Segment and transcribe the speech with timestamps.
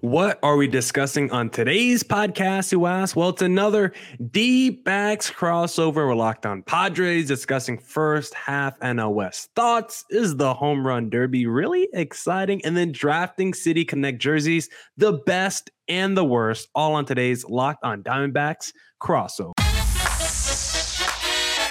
[0.00, 3.16] What are we discussing on today's podcast, you ask?
[3.16, 3.92] Well, it's another
[4.30, 5.96] D backs crossover.
[5.96, 10.04] We're locked on Padres discussing first half NL West thoughts.
[10.10, 12.64] Is the home run derby really exciting?
[12.64, 17.84] And then drafting City Connect jerseys, the best and the worst, all on today's Locked
[17.84, 18.72] on Diamondbacks
[19.02, 19.52] crossover.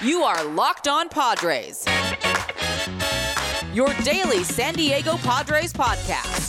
[0.04, 1.86] You are Locked on Padres,
[3.74, 6.49] your daily San Diego Padres podcast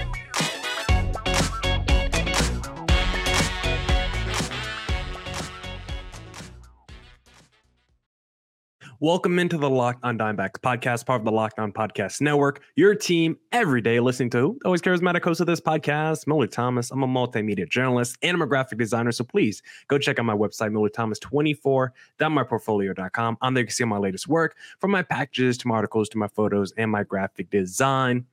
[9.03, 12.61] Welcome into the Locked On Diamondbacks podcast, part of the Locked On Podcast Network.
[12.75, 16.91] Your team every day listening to always charismatic host of this podcast, Millard Thomas.
[16.91, 19.11] I'm a multimedia journalist and I'm a graphic designer.
[19.11, 23.37] So please go check out my website, millerthomas24.myportfolio.com.
[23.41, 26.19] On there you can see my latest work from my packages to my articles to
[26.19, 28.27] my photos and my graphic design.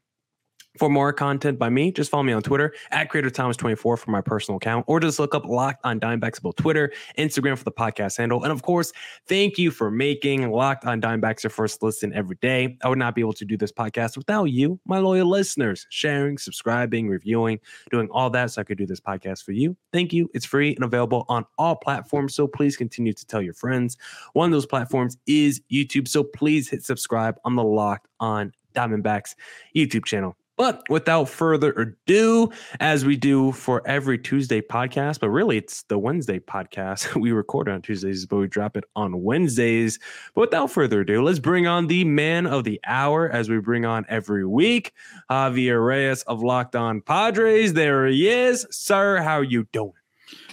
[0.77, 4.21] For more content by me, just follow me on Twitter at Creator Thomas24 for my
[4.21, 8.17] personal account, or just look up Locked on Diamondbacks about Twitter, Instagram for the podcast
[8.17, 8.45] handle.
[8.45, 8.93] And of course,
[9.27, 12.79] thank you for making Locked on Diamondbacks your first listen every day.
[12.85, 16.39] I would not be able to do this podcast without you, my loyal listeners, sharing,
[16.39, 17.59] subscribing, reviewing,
[17.91, 19.77] doing all that so I could do this podcast for you.
[19.93, 20.31] Thank you.
[20.33, 22.35] It's free and available on all platforms.
[22.35, 23.97] So please continue to tell your friends.
[24.35, 26.07] One of those platforms is YouTube.
[26.07, 29.35] So please hit subscribe on the Locked on Diamondbacks
[29.75, 30.37] YouTube channel.
[30.59, 35.97] But without further ado, as we do for every Tuesday podcast, but really it's the
[35.99, 37.15] Wednesday podcast.
[37.29, 39.99] We record on Tuesdays, but we drop it on Wednesdays.
[40.35, 43.85] But without further ado, let's bring on the man of the hour as we bring
[43.85, 44.93] on every week,
[45.31, 47.75] Javier Reyes of Locked On Padres.
[47.75, 48.67] There he is.
[48.71, 49.93] Sir, how you doing?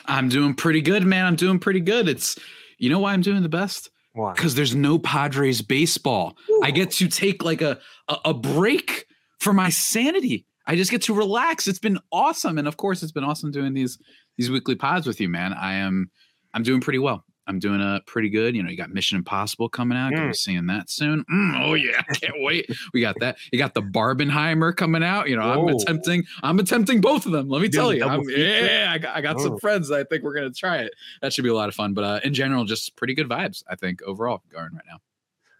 [0.05, 1.25] I'm doing pretty good, man.
[1.25, 2.07] I'm doing pretty good.
[2.07, 2.37] It's
[2.77, 3.89] you know why I'm doing the best?
[4.13, 4.33] Why?
[4.33, 6.37] Because there's no Padres baseball.
[6.49, 6.61] Ooh.
[6.63, 9.07] I get to take like a, a, a break
[9.39, 10.45] for my sanity.
[10.67, 11.67] I just get to relax.
[11.67, 13.99] It's been awesome, and of course, it's been awesome doing these
[14.37, 15.53] these weekly pods with you, man.
[15.53, 16.09] I am
[16.53, 17.23] I'm doing pretty well.
[17.47, 18.55] I'm doing a uh, pretty good.
[18.55, 20.11] You know, you got Mission Impossible coming out.
[20.11, 20.15] Mm.
[20.15, 21.23] Gonna be seeing that soon.
[21.31, 22.69] Mm, oh yeah, I can't wait.
[22.93, 23.37] We got that.
[23.51, 25.29] You got the Barbenheimer coming out.
[25.29, 25.67] You know, Whoa.
[25.67, 26.23] I'm attempting.
[26.41, 27.47] I'm attempting both of them.
[27.49, 28.05] Let me tell you.
[28.35, 29.43] yeah, I got, I got oh.
[29.43, 29.91] some friends.
[29.91, 30.93] I think we're gonna try it.
[31.21, 31.93] That should be a lot of fun.
[31.93, 33.63] But uh, in general, just pretty good vibes.
[33.69, 34.97] I think overall going right now.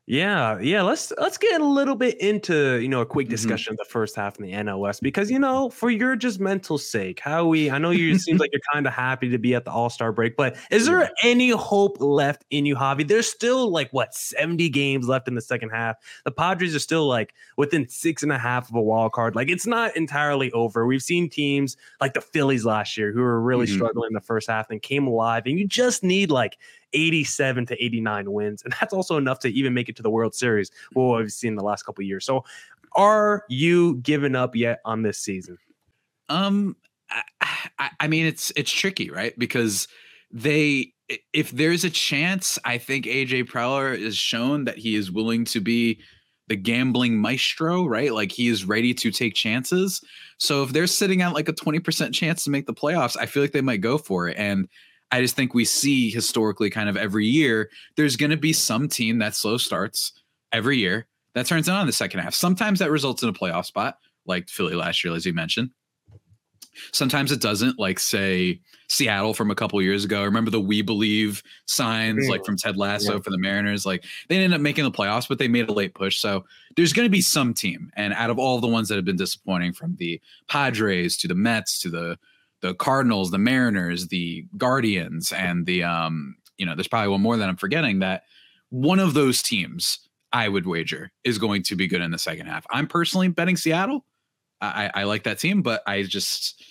[0.07, 0.83] Yeah, yeah.
[0.83, 3.31] Let's let's get a little bit into you know a quick mm-hmm.
[3.31, 3.81] discussion mm-hmm.
[3.81, 6.77] of the first half in the NL West because you know for your just mental
[6.77, 9.65] sake, how we I know you seems like you're kind of happy to be at
[9.65, 13.07] the All Star break, but is there any hope left in you, Javi?
[13.07, 15.95] There's still like what 70 games left in the second half.
[16.23, 19.35] The Padres are still like within six and a half of a wild card.
[19.35, 20.85] Like it's not entirely over.
[20.85, 23.75] We've seen teams like the Phillies last year who were really mm-hmm.
[23.75, 26.59] struggling in the first half and came alive, and you just need like
[26.95, 28.63] 87 to 89 wins.
[28.63, 31.55] And that's also enough to even make it to the World Series, what we've seen
[31.55, 32.25] the last couple years.
[32.25, 32.43] So
[32.95, 35.57] are you giving up yet on this season?
[36.29, 36.75] Um,
[37.77, 39.37] I, I mean, it's it's tricky, right?
[39.37, 39.87] Because
[40.31, 40.93] they
[41.33, 45.59] if there's a chance, I think AJ Preller is shown that he is willing to
[45.59, 45.99] be
[46.47, 48.13] the gambling maestro, right?
[48.13, 50.01] Like he is ready to take chances.
[50.37, 53.43] So if they're sitting at like a 20% chance to make the playoffs, I feel
[53.43, 54.37] like they might go for it.
[54.37, 54.67] And
[55.15, 58.89] I just think we see historically kind of every year there's going to be some
[58.89, 60.11] team that slow starts
[60.51, 62.33] every year that turns it on in the second half.
[62.33, 65.69] Sometimes that results in a playoff spot, like Philly last year, as you mentioned.
[66.91, 68.59] Sometimes it doesn't, like say
[68.89, 70.21] Seattle from a couple years ago.
[70.21, 72.45] Remember the "We Believe" signs, like mm.
[72.47, 73.19] from Ted Lasso yeah.
[73.21, 73.85] for the Mariners.
[73.85, 76.17] Like they ended up making the playoffs, but they made a late push.
[76.17, 76.43] So
[76.75, 79.15] there's going to be some team, and out of all the ones that have been
[79.15, 82.19] disappointing, from the Padres to the Mets to the
[82.61, 87.37] the Cardinals, the Mariners, the Guardians, and the um, you know, there's probably one more
[87.37, 88.23] that I'm forgetting that
[88.69, 89.99] one of those teams
[90.31, 92.65] I would wager is going to be good in the second half.
[92.69, 94.05] I'm personally betting Seattle.
[94.61, 96.63] I, I like that team, but I just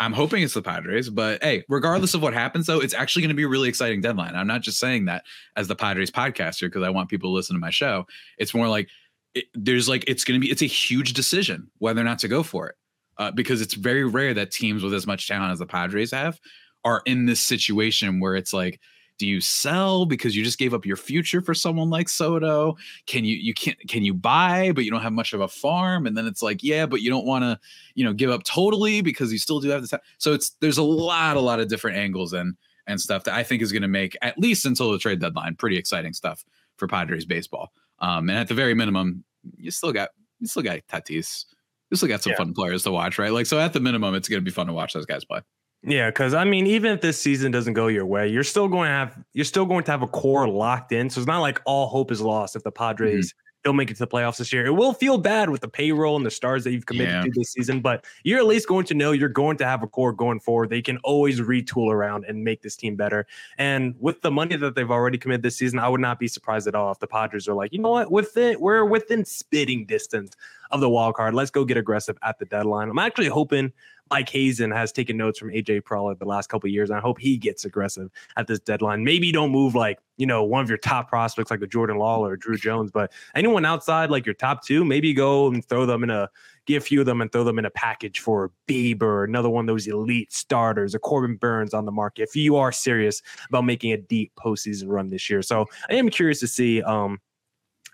[0.00, 1.10] I'm hoping it's the Padres.
[1.10, 4.00] But hey, regardless of what happens, though, it's actually going to be a really exciting
[4.00, 4.34] deadline.
[4.34, 5.24] I'm not just saying that
[5.56, 8.06] as the Padres podcaster because I want people to listen to my show.
[8.38, 8.88] It's more like
[9.34, 12.28] it, there's like it's going to be it's a huge decision whether or not to
[12.28, 12.76] go for it
[13.18, 16.40] uh, because it's very rare that teams with as much talent as the Padres have
[16.84, 18.80] are in this situation where it's like,
[19.18, 22.76] do you sell because you just gave up your future for someone like Soto?
[23.06, 26.06] Can you you can't can you buy but you don't have much of a farm?
[26.06, 27.58] And then it's like, yeah, but you don't want to,
[27.94, 30.84] you know, give up totally because you still do have the So it's there's a
[30.84, 32.54] lot, a lot of different angles and
[32.86, 35.56] and stuff that I think is going to make at least until the trade deadline
[35.56, 36.44] pretty exciting stuff
[36.76, 37.72] for Padres baseball.
[37.98, 39.24] Um, and at the very minimum,
[39.56, 41.44] you still got you still got Tatis
[41.90, 42.36] we still got some yeah.
[42.36, 43.32] fun players to watch, right?
[43.32, 45.40] Like, so at the minimum, it's going to be fun to watch those guys play.
[45.82, 48.88] Yeah, because I mean, even if this season doesn't go your way, you're still going
[48.88, 51.08] to have you're still going to have a core locked in.
[51.08, 53.60] So it's not like all hope is lost if the Padres mm-hmm.
[53.62, 54.66] don't make it to the playoffs this year.
[54.66, 57.22] It will feel bad with the payroll and the stars that you've committed Yeah.
[57.22, 59.86] to this season, but you're at least going to know you're going to have a
[59.86, 60.68] core going forward.
[60.68, 63.28] They can always retool around and make this team better.
[63.56, 66.66] And with the money that they've already committed this season, I would not be surprised
[66.66, 70.32] at all if the Padres are like, you know what, within we're within spitting distance
[70.70, 71.34] of the wild card.
[71.34, 72.90] Let's go get aggressive at the deadline.
[72.90, 73.72] I'm actually hoping
[74.10, 77.00] Mike Hazen has taken notes from AJ Preller the last couple of years, and I
[77.00, 79.04] hope he gets aggressive at this deadline.
[79.04, 82.30] Maybe don't move like you know one of your top prospects like a Jordan Lawler
[82.30, 86.02] or Drew Jones, but anyone outside like your top two, maybe go and throw them
[86.02, 86.28] in a
[86.66, 89.64] get a few of them and throw them in a package for Bieber, another one
[89.64, 92.22] of those elite starters, a Corbin Burnes on the market.
[92.22, 96.08] If you are serious about making a deep postseason run this year, so I am
[96.08, 97.20] curious to see um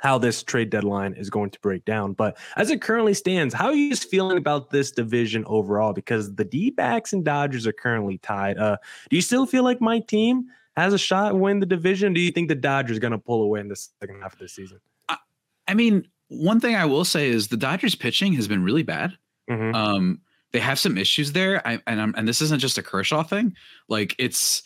[0.01, 2.13] how this trade deadline is going to break down.
[2.13, 5.93] But as it currently stands, how are you just feeling about this division overall?
[5.93, 8.59] Because the D backs and Dodgers are currently tied.
[8.59, 8.77] Uh,
[9.09, 10.47] do you still feel like my team
[10.77, 12.13] has a shot to win the division?
[12.13, 14.39] Do you think the Dodgers are going to pull away in the second half of
[14.39, 14.81] the season?
[15.67, 19.17] I mean, one thing I will say is the Dodgers pitching has been really bad.
[19.49, 19.75] Mhm.
[19.75, 20.21] Um,
[20.53, 23.57] they have some issues there, I, and I'm, and this isn't just a Kershaw thing.
[23.89, 24.63] Like it's,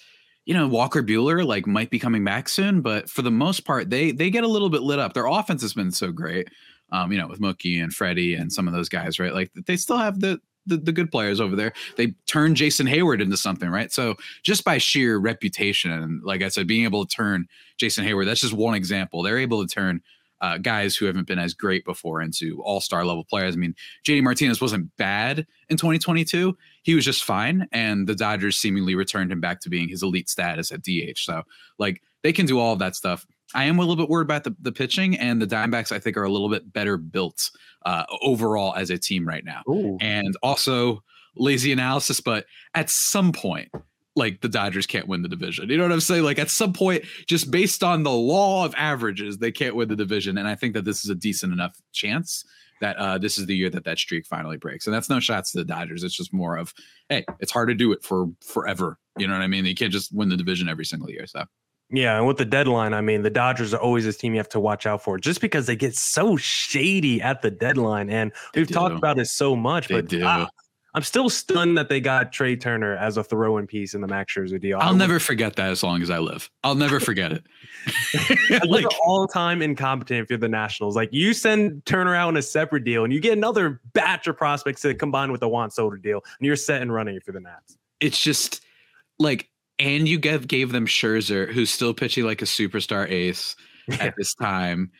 [0.49, 3.91] you know, Walker Buehler like might be coming back soon, but for the most part,
[3.91, 5.12] they they get a little bit lit up.
[5.12, 6.49] Their offense has been so great,
[6.91, 9.35] um, you know, with Mookie and Freddie and some of those guys, right?
[9.35, 11.75] Like they still have the the, the good players over there.
[11.99, 13.93] They turned Jason Heyward into something, right?
[13.93, 17.47] So just by sheer reputation, and like I said, being able to turn
[17.77, 19.23] Jason Heyward, that's just one example.
[19.23, 20.01] They're able to turn
[20.40, 23.55] uh, guys who haven't been as great before into all star level players.
[23.55, 23.75] I mean,
[24.06, 26.56] JD Martinez wasn't bad in 2022.
[26.82, 27.67] He was just fine.
[27.73, 31.19] And the Dodgers seemingly returned him back to being his elite status at DH.
[31.19, 31.43] So,
[31.79, 33.26] like, they can do all of that stuff.
[33.55, 36.17] I am a little bit worried about the, the pitching, and the Diamondbacks, I think,
[36.17, 37.50] are a little bit better built
[37.87, 39.62] uh, overall as a team right now.
[39.69, 39.96] Ooh.
[40.00, 41.02] And also,
[41.38, 43.70] lazy analysis, but at some point,
[44.16, 45.69] like the Dodgers can't win the division.
[45.69, 46.25] You know what I'm saying?
[46.25, 49.96] Like at some point, just based on the law of averages, they can't win the
[49.96, 50.38] division.
[50.38, 52.44] And I think that this is a decent enough chance
[52.81, 54.87] that uh, this is the year that that streak finally breaks.
[54.87, 56.05] And that's no shots to the Dodgers.
[56.05, 56.72] It's just more of,
[57.08, 58.99] hey, it's hard to do it for forever.
[59.16, 59.64] You know what I mean?
[59.64, 61.26] You can't just win the division every single year.
[61.26, 61.44] So
[61.90, 64.49] Yeah, and with the deadline, I mean, the Dodgers are always this team you have
[64.50, 68.60] to watch out for, just because they get so shady at the deadline, and They
[68.60, 69.88] we've talked about it so much.
[69.88, 70.22] They but do.
[70.25, 70.49] ah,
[70.99, 74.35] I'm still stunned that they got Trea Turner as a throw-in piece in the Max
[74.35, 74.81] Scherzer deal.
[74.81, 76.50] I'll never forget that as long as I live.
[76.65, 77.45] I'll never forget it.
[78.69, 80.97] like all-time incompetent if you're the Nationals.
[80.97, 84.37] Like you send Turner out in a separate deal, and you get another batch of
[84.37, 87.33] prospects to combine with the Juan Soto deal, and you're set and running if you're
[87.35, 87.79] the Nats.
[88.01, 88.61] it's just
[89.21, 89.49] like,
[89.79, 93.55] and you gave gave them Scherzer, who's still pitching like a superstar ace
[94.01, 94.91] at this time.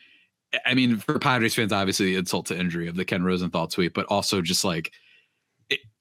[0.65, 3.93] I mean, for Padres fans, obviously, the insult to injury of the Ken Rosenthal tweet,
[3.93, 4.93] but also just like,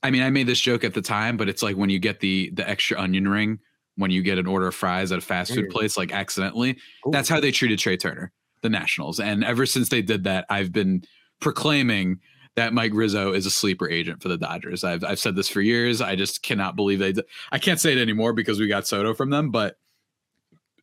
[0.02, 2.20] I mean, I made this joke at the time, but it's like when you get
[2.20, 3.58] the the extra onion ring
[3.96, 5.72] when you get an order of fries at a fast food Mm.
[5.72, 6.78] place, like accidentally.
[7.04, 7.10] Ooh.
[7.10, 8.30] That's how they treated Trea Turner,
[8.62, 11.02] the Nationals, and ever since they did that, I've been
[11.40, 12.18] proclaiming
[12.54, 14.84] that Mike Rizzo is a sleeper agent for the Dodgers.
[14.84, 16.00] I've I've said this for years.
[16.00, 17.12] I just cannot believe they.
[17.12, 17.24] Did.
[17.52, 19.76] I can't say it anymore because we got Soto from them, but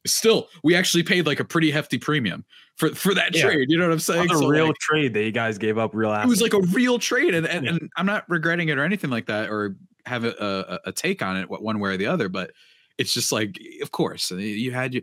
[0.05, 3.43] still, we actually paid like a pretty hefty premium for for that Yeah.
[3.43, 3.69] trade.
[3.69, 4.31] You know what I'm saying?
[4.31, 5.93] A So, real like, trade that you guys gave up.
[5.93, 7.71] Real it was like a real trade, and and, Yeah.
[7.71, 9.75] and I'm not regretting it or anything like that, or
[10.05, 12.29] have a, a, a take on it one way or the other.
[12.29, 12.51] But
[12.97, 15.01] it's just like, of course, you had you.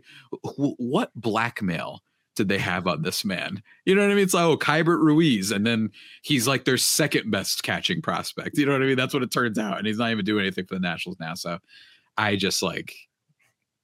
[0.55, 2.01] What blackmail
[2.35, 3.61] did they have on this man?
[3.85, 4.23] You know what I mean?
[4.23, 5.91] It's like, oh, Keibert Ruiz, and then
[6.23, 8.57] he's like their second best catching prospect.
[8.57, 8.97] You know what I mean?
[8.97, 11.35] That's what it turns out, and he's not even doing anything for the Nationals now.
[11.35, 11.59] So
[12.17, 12.95] I just like,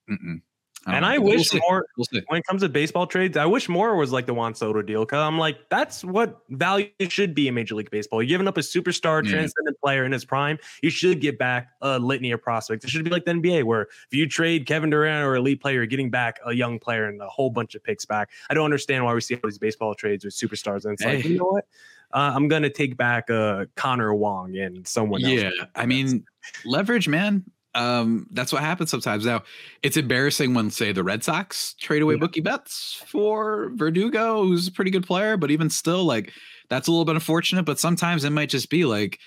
[0.09, 0.41] mm-mm.
[0.85, 1.09] Don't and know.
[1.11, 4.25] I wish more We'll when it comes to baseball trades, I wish more was like
[4.25, 7.91] the Juan Soto deal because I'm like, that's what value should be in Major League
[7.91, 8.21] Baseball.
[8.23, 9.31] You're giving up a superstar, Yeah.
[9.31, 10.57] transcendent player in his prime.
[10.81, 12.85] You should get back a litany of prospects.
[12.85, 15.75] It should be like the NBA, where if you trade Kevin Durant or elite player,
[15.75, 18.29] you're getting back a young player and a whole bunch of picks back.
[18.49, 20.85] I don't understand why we see all these baseball trades with superstars.
[20.85, 21.65] And it's like, you know what?
[22.11, 25.31] Uh, I'm gonna take back uh, Connor Wong and someone else.
[25.33, 26.25] Yeah, I mean,
[26.65, 27.43] leverage, man.
[27.79, 29.25] Um, that's what happens sometimes.
[29.25, 29.43] Now,
[29.83, 32.27] it's embarrassing when, say, the Red Sox trade away Yeah.
[32.27, 36.33] Mookie Betts for Verdugo, who's a pretty good player, but even still, like,
[36.69, 37.63] that's a little bit unfortunate.
[37.63, 39.17] But sometimes it might just be like,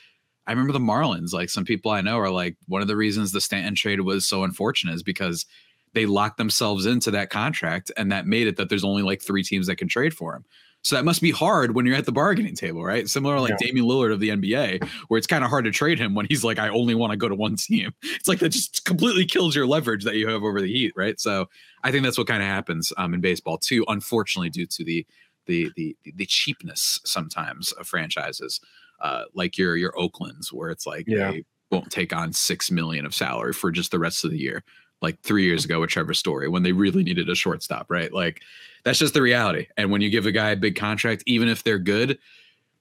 [0.47, 1.33] I remember the Marlins.
[1.33, 4.27] Like, some people I know are like, one of the reasons the Stanton trade was
[4.27, 5.47] so unfortunate is because
[5.95, 9.43] they locked themselves into that contract, and that made it that there's only like three
[9.43, 10.45] teams that can trade for him.
[10.85, 13.09] So that must be hard when you're at the bargaining table, right?
[13.09, 16.15] Similar like Damian Lillard of the NBA, where it's kind of hard to trade him
[16.15, 17.93] when he's like, I only want to go to one team.
[18.03, 21.19] It's like that just completely kills your leverage that you have over the Heat, right?
[21.21, 21.49] So
[21.85, 23.85] I think that's what kind of happens um, in baseball too.
[23.89, 25.07] Unfortunately, due to the
[25.47, 28.61] the the the cheapness sometimes of franchises,
[29.01, 31.31] uh, like your your Oakland's, where it's like Yeah.
[31.33, 34.63] they won't take on six million of salary for just the rest of the year.
[35.01, 38.13] like three years ago with Trevor Story when they really needed a shortstop, right?
[38.13, 38.41] Like
[38.85, 39.67] that's just the reality.
[39.77, 42.19] And when you give a guy a big contract, even if they're good,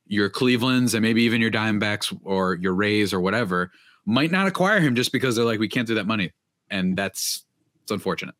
[0.07, 3.71] your Clevelands and maybe even your Diamondbacks or your Rays or whatever
[4.05, 6.31] might not acquire him just because they're like, we can't do that money.
[6.69, 7.45] And that's
[7.83, 8.35] it's unfortunate.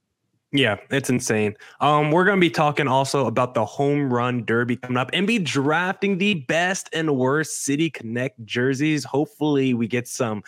[0.54, 1.56] Yeah, it's insane.
[1.80, 5.40] Um, we're gonna be talking also about the home run derby coming up and be
[5.40, 9.06] drafting the best and worst City Connect jerseys.
[9.06, 10.44] Hopefully, we get some.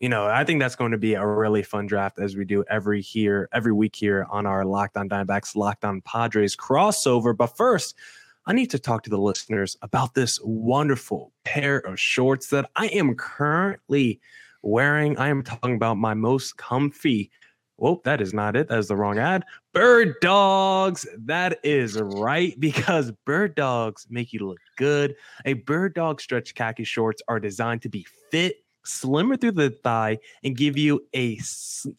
[0.00, 2.64] You know, I think that's going to be a really fun draft as we do
[2.68, 7.36] every here, every week here on our Locked On Diamondbacks, Locked On Padres crossover.
[7.36, 7.94] But first,
[8.46, 12.88] I need to talk to the listeners about this wonderful pair of shorts that I
[12.88, 14.20] am currently
[14.62, 15.16] wearing.
[15.16, 17.30] I am talking about my most comfy
[17.76, 18.68] Whoa, that is not it.
[18.68, 19.44] That is the wrong ad.
[19.72, 21.06] Bird dogs.
[21.18, 25.16] That is right because bird dogs make you look good.
[25.44, 30.18] A bird dog stretch khaki shorts are designed to be fit, slimmer through the thigh,
[30.42, 31.38] and give you a,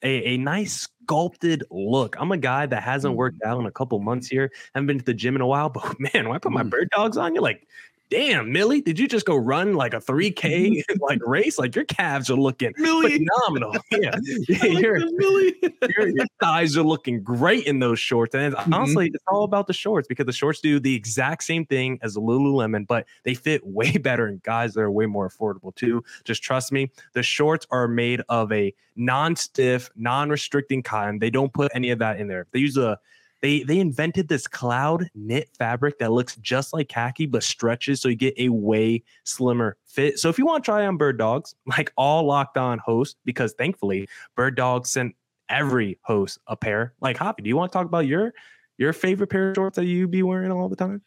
[0.03, 2.15] a, a nice sculpted look.
[2.19, 3.47] I'm a guy that hasn't worked mm.
[3.47, 4.51] out in a couple months here.
[4.73, 6.69] haven't been to the gym in a while, but man, when I put my mm.
[6.69, 7.67] bird dogs on, you're like,
[8.09, 11.57] damn, Millie, did you just go run like a 3K like race?
[11.57, 13.17] Like your calves are looking Millie.
[13.17, 13.75] phenomenal.
[13.91, 14.15] Yeah.
[14.47, 15.51] your, your,
[16.09, 18.35] your, thighs are looking great in those shorts.
[18.35, 18.73] And mm-hmm.
[18.73, 22.15] honestly, it's all about the shorts because the shorts do the exact same thing as
[22.15, 26.03] the Lululemon, but they fit way better and guys they're way more affordable too.
[26.25, 26.91] Just trust me.
[27.13, 31.19] The shorts are made of a non-stiff, non-restricting cotton.
[31.19, 32.47] They don't put any of that in there.
[32.51, 32.99] They use a
[33.45, 38.09] they they invented this cloud knit fabric that looks just like khaki but stretches so
[38.09, 40.17] you get a way slimmer fit.
[40.17, 43.53] So if you want to try on Bird Dogs, like all locked on hosts, because
[43.53, 45.15] thankfully Bird Dogs sent
[45.47, 46.95] every host a pair.
[47.01, 48.33] Like Javi, do you want to talk about your
[48.79, 51.03] your favorite pair of shorts that you be wearing all the time?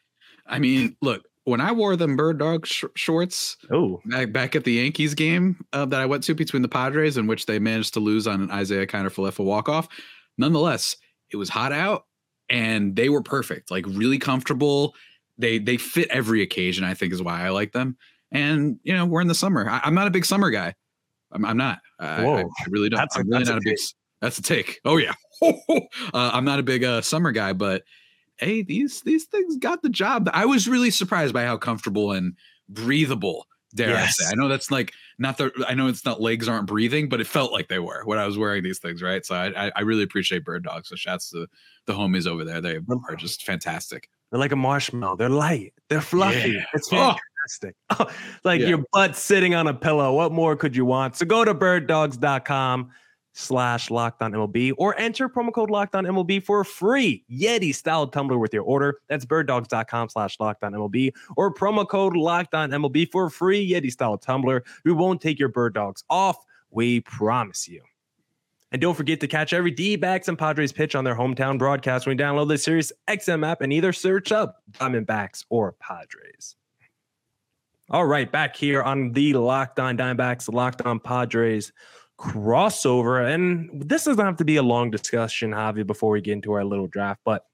[0.47, 4.62] I mean, look, when I wore them bird dog sh- shorts, oh, back, back at
[4.62, 7.95] the Yankees game uh, that I went to between the Padres, in which they managed
[7.95, 9.88] to lose on an Isaiah Kiner-Falefa walk off.
[10.38, 10.97] Nonetheless,
[11.30, 12.04] it was hot out
[12.49, 14.95] and they were perfect, like really comfortable.
[15.38, 16.85] They they fit every occasion.
[16.85, 17.97] I think is why I like them.
[18.33, 19.69] And you know, we're in the summer.
[19.69, 20.75] I, am not a big summer guy.
[21.33, 21.81] I'm, I'm not.
[21.99, 22.99] I, I, really don't.
[22.99, 23.78] That's I'm really not a, a big.
[24.21, 24.81] That's a take.
[24.85, 25.14] Oh yeah.
[25.43, 25.81] uh,
[26.12, 27.85] I'm not a big uh, summer guy, but
[28.38, 30.28] hey, these these things got the job.
[30.33, 32.35] I was really surprised by how comfortable and
[32.69, 34.20] breathable dare yes.
[34.20, 34.30] I say.
[34.32, 37.26] I know that's like not the I know it's not legs aren't breathing, but it
[37.26, 39.25] felt like they were when I was wearing these things, right?
[39.25, 40.88] So I I really appreciate bird dogs.
[40.88, 41.46] So shouts to
[41.87, 42.60] the homies over there.
[42.60, 44.08] They are just fantastic.
[44.30, 45.16] They're like a marshmallow.
[45.16, 45.72] They're light.
[45.88, 46.52] They're fluffy.
[46.52, 46.64] Yeah.
[46.75, 46.96] It's oh.
[46.96, 47.76] fantastic.
[47.98, 48.06] Oh,
[48.44, 48.68] like yeah.
[48.68, 50.12] your butt sitting on a pillow.
[50.12, 51.16] What more could you want?
[51.16, 52.90] So go to birddogs.com
[53.38, 57.75] slash locked on MLB or enter promo code locked on MLB for a free Yeti
[57.75, 59.00] style tumbler with your order.
[59.09, 63.71] That's birddogs.com slash locked on MLB or promo code locked on MLB for a free
[63.71, 64.64] Yeti style tumbler.
[64.85, 66.37] We won't take your bird dogs off.
[66.71, 67.83] We promise you.
[68.73, 72.07] And don't forget to catch every D backs and Padres pitch on their hometown broadcast
[72.07, 76.57] when you download the Sirius XM app and either search up Diamondbacks or Padres.
[77.90, 81.73] All right, back here on the Locked On Diamondbacks, Locked On Padres
[82.18, 83.32] crossover.
[83.32, 86.64] And this doesn't have to be a long discussion, Javi, before we get into our
[86.64, 87.44] little draft, but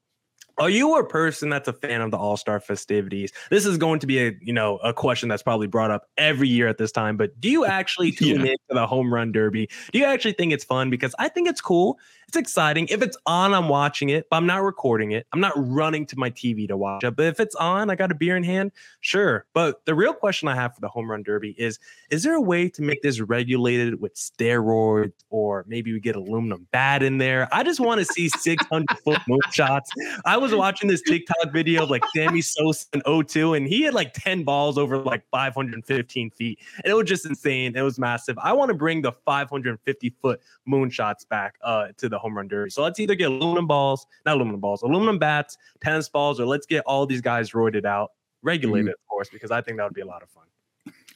[0.57, 3.33] are you a person that's a fan of the All Star festivities?
[3.49, 6.47] This is going to be a you know a question that's probably brought up every
[6.47, 7.17] year at this time.
[7.17, 8.51] But do you actually tune yeah.
[8.51, 9.69] into the home run derby?
[9.91, 10.89] Do you actually think it's fun?
[10.89, 11.99] Because I think it's cool.
[12.27, 12.87] It's exciting.
[12.89, 15.27] If it's on, I'm watching it, but I'm not recording it.
[15.31, 17.15] I'm not running to my TV to watch it.
[17.15, 19.45] But if it's on, I got a beer in hand, sure.
[19.53, 21.79] But the real question I have for the home run derby is:
[22.09, 26.67] Is there a way to make this regulated with steroids, or maybe we get aluminum
[26.71, 27.47] bat in there?
[27.51, 29.91] I just want to see 600 foot moon shots.
[30.25, 33.93] I was watching this TikTok video of like Sammy Sosa in 02, and he had
[33.93, 37.75] like 10 balls over like 515 feet, and it was just insane.
[37.75, 38.37] It was massive.
[38.39, 42.69] I want to bring the 550 foot moonshots back uh, to the home run derby.
[42.69, 46.65] So let's either get aluminum balls, not aluminum balls, aluminum bats, tennis balls, or let's
[46.65, 48.93] get all these guys roided out, regulated, mm.
[48.93, 50.43] of course, because I think that would be a lot of fun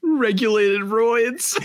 [0.01, 1.55] regulated roids.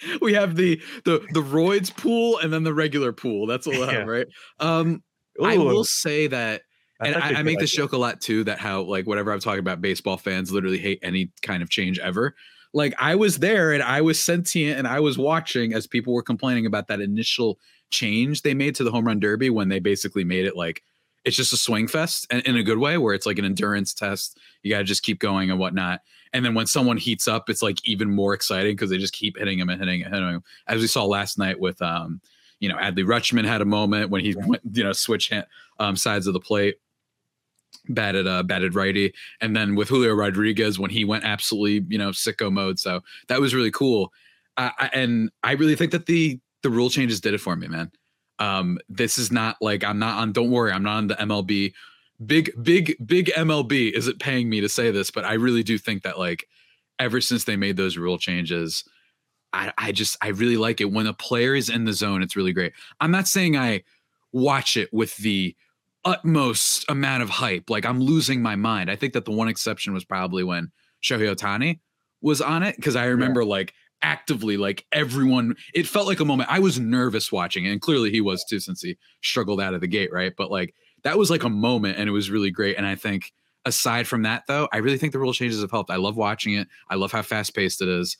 [0.20, 3.46] we have the the the roids pool and then the regular pool.
[3.46, 4.02] That's all yeah.
[4.02, 4.26] right?
[4.60, 5.02] Um
[5.40, 5.46] Ooh.
[5.46, 6.62] I will say that
[7.00, 9.60] and I, I, make this joke a lot too that how like whatever I'm talking
[9.60, 12.34] about baseball fans literally hate any kind of change ever
[12.74, 16.22] like I was there and I was sentient and I was watching as people were
[16.22, 17.58] complaining about that initial
[17.92, 20.82] change they made to the home run derby when they basically made it like
[21.24, 23.94] it's just a swing fest and in a good way where it's like an endurance
[23.94, 24.38] test.
[24.62, 26.00] You got to just keep going and whatnot.
[26.32, 29.38] And then when someone heats up, it's like even more exciting because they just keep
[29.38, 30.42] hitting him and hitting and hitting him.
[30.66, 32.20] As we saw last night with, um,
[32.58, 35.46] you know, Adley Rutschman had a moment when he went, you know, switch hand,
[35.78, 36.76] um, sides of the plate
[37.88, 42.10] batted uh batted righty and then with Julio Rodriguez when he went absolutely you know
[42.10, 44.12] sicko mode so that was really cool
[44.56, 47.68] uh, I, and I really think that the the rule changes did it for me
[47.68, 47.90] man
[48.38, 50.32] Um, this is not like I'm not on.
[50.32, 51.72] Don't worry, I'm not on the MLB.
[52.24, 56.02] Big, big, big MLB isn't paying me to say this, but I really do think
[56.02, 56.46] that like
[56.98, 58.84] ever since they made those rule changes,
[59.52, 62.22] I, I just I really like it when a player is in the zone.
[62.22, 62.72] It's really great.
[63.00, 63.82] I'm not saying I
[64.32, 65.54] watch it with the
[66.04, 67.70] utmost amount of hype.
[67.70, 68.90] Like I'm losing my mind.
[68.90, 70.70] I think that the one exception was probably when
[71.02, 71.80] Shohei Ohtani
[72.20, 73.48] was on it because I remember yeah.
[73.48, 76.50] like actively like everyone it felt like a moment.
[76.50, 79.80] I was nervous watching it and clearly he was too since he struggled out of
[79.80, 80.32] the gate right?
[80.36, 83.32] But like that was like a moment and it was really great and i think
[83.64, 85.90] aside from that though i really think the rule changes have helped.
[85.90, 86.68] I love watching it.
[86.88, 88.16] I love how fast paced it is.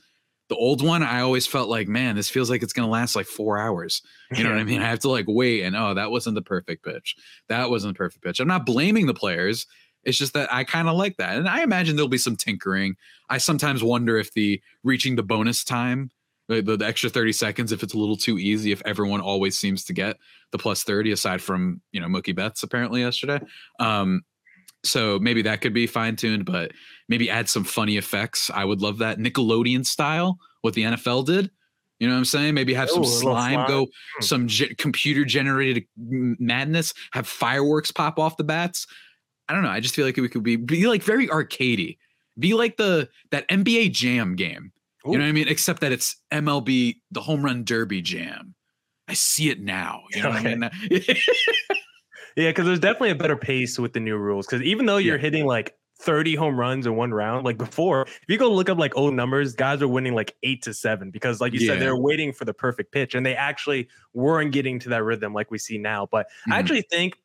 [0.48, 3.16] The old one i always felt like man this feels like it's going to last
[3.16, 4.02] like four hours.
[4.32, 4.82] You know what i mean?
[4.82, 7.16] I have to like wait and oh that wasn't the perfect pitch.
[7.48, 8.40] That wasn't the perfect pitch.
[8.40, 9.66] I'm not blaming the players
[10.04, 11.36] it's just that I kind of like that.
[11.36, 12.96] And I imagine there'll be some tinkering.
[13.28, 16.10] I sometimes wonder if the reaching the bonus time,
[16.48, 19.84] the, the, extra 30 seconds, if it's a little too easy, if everyone always seems
[19.84, 20.16] to get
[20.50, 23.40] the plus 30, aside from, you know, Mookie Betts apparently yesterday.
[23.78, 24.22] Um,
[24.84, 26.72] so maybe that could be fine tuned, but
[27.08, 28.50] maybe add some funny effects.
[28.52, 31.50] I would love that Nickelodeon style, what the NFL did.
[32.00, 32.54] You know what I'm saying?
[32.54, 34.22] Maybe have some slime, slime, go hmm.
[34.22, 38.88] some ge- computer generated madness, have fireworks pop off the bats.
[39.48, 39.70] I don't know.
[39.70, 41.98] I just feel like we could be be like very arcadey.
[42.38, 44.72] Be like the that NBA Jam game.
[45.06, 45.12] Ooh.
[45.12, 45.48] You know what I mean?
[45.48, 48.54] Except that it's MLB the Home Run Derby Jam.
[49.08, 50.02] I see it now.
[50.14, 50.56] You know okay.
[50.56, 51.00] what I mean?
[52.36, 54.46] yeah, because there's definitely a better pace with the new rules.
[54.46, 55.22] Because even though you're yeah.
[55.22, 58.78] hitting like 30 home runs in one round, like before, if you go look up
[58.78, 61.72] like old numbers, guys are winning like eight to seven because, like you yeah.
[61.72, 65.34] said, they're waiting for the perfect pitch and they actually weren't getting to that rhythm
[65.34, 66.08] like we see now.
[66.10, 66.52] But mm-hmm.
[66.52, 67.18] I actually think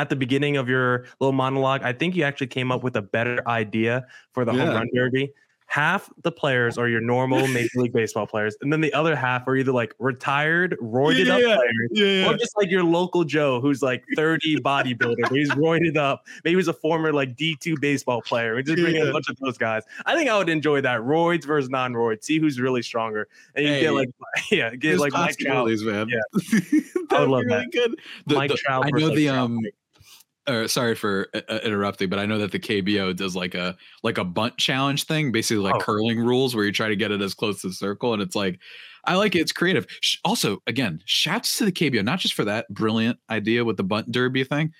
[0.00, 3.02] at the beginning of your little monologue, I think you actually came up with a
[3.02, 4.64] better idea for the yeah.
[4.64, 5.30] home run derby.
[5.66, 9.46] Half the players are your normal Major League Baseball players, and then the other half
[9.46, 13.60] are either like retired, roided yeah, up players, yeah, or just like your local Joe
[13.60, 16.26] who's like 30 bodybuilder, he's roided up.
[16.44, 18.56] Maybe he's a former like D2 baseball player.
[18.56, 19.84] We just bring in a bunch of those guys.
[20.06, 21.02] I think I would enjoy that.
[21.02, 22.24] Roids versus non-roids.
[22.24, 23.28] See who's really stronger.
[23.54, 24.08] And you hey, get like
[24.50, 25.68] yeah, get like Mike Trout.
[25.68, 26.08] man.
[26.08, 26.40] Yeah.
[27.12, 27.70] I would love really that.
[27.70, 28.00] Good.
[28.26, 28.86] The, Mike the, Trout.
[28.86, 29.60] I know the um
[30.50, 33.76] or sorry for uh, uh, interrupting, but I know that the KBO does like a
[34.02, 35.80] like a bunt challenge thing, basically like oh.
[35.80, 38.36] curling rules where you try to get it as close to the circle, and it's
[38.36, 38.58] like
[39.04, 39.40] I like it.
[39.40, 39.86] It's creative.
[40.24, 44.10] Also, again, shouts to the KBO not just for that brilliant idea with the bunt
[44.12, 44.72] derby thing,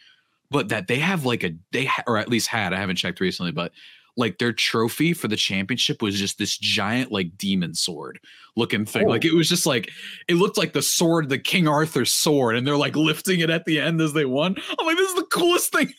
[0.51, 3.21] but that they have like a they ha- or at least had I haven't checked
[3.21, 3.73] recently, but
[4.17, 8.21] like their trophy for the championship was just this giant like demon sword
[8.57, 9.07] looking thing.
[9.07, 9.11] Oh.
[9.11, 9.91] Like it was just like
[10.29, 13.65] it looked like the sword, the King Arthur sword, and they're like lifting it at
[13.65, 14.57] the end as they won.
[14.79, 15.93] I'm like, this is the coolest thing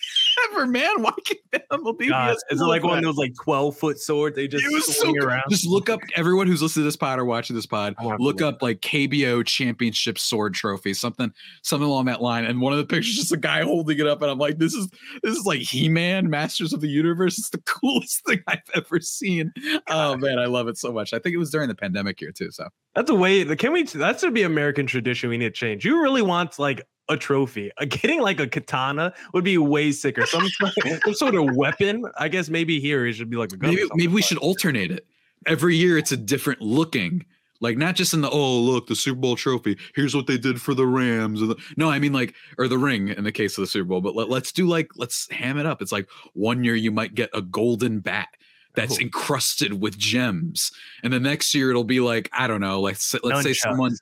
[0.50, 1.02] ever, man.
[1.02, 4.48] Why can't MLB God, Is it like one of those like 12 foot swords they
[4.48, 4.66] just
[5.00, 5.44] swing so around?
[5.50, 7.96] Just look up everyone who's listening to this pod or watching this pod.
[8.20, 11.32] Look up like KBO championship sword trophy, something
[11.64, 12.46] something along that line.
[12.46, 14.58] And one of the pictures is just a guy holding it up, and I'm like,
[14.58, 14.90] this is
[15.24, 17.38] this is like He-Man, Masters of the Universe.
[17.38, 19.52] It's the coolest thing I've ever seen.
[19.88, 21.14] Oh man, I love it so much.
[21.14, 22.52] I think it was during the pandemic here too.
[22.52, 23.44] So that's a way.
[23.56, 23.84] Can we?
[23.84, 25.30] That should be American tradition.
[25.30, 25.86] We need to change.
[25.86, 27.72] You really want like a trophy.
[27.78, 30.26] Uh, getting like a katana would be way sicker.
[30.26, 32.06] Some, some sort of weapon.
[32.18, 33.76] I guess maybe here it should be like a gun.
[33.76, 35.06] Maybe, maybe we should alternate it.
[35.46, 37.26] Every year it's a different looking.
[37.60, 39.78] Like not just in the oh look the Super Bowl trophy.
[39.94, 41.42] Here's what they did for the Rams.
[41.78, 44.02] No, I mean like or the ring in the case of the Super Bowl.
[44.02, 45.82] But let, let's do like let's ham it up.
[45.82, 48.30] It's like one year you might get a golden bat
[48.74, 50.72] that's encrusted with gems.
[51.04, 53.44] And the next year it'll be like, I don't know, like let's nunchucks.
[53.44, 53.96] say someone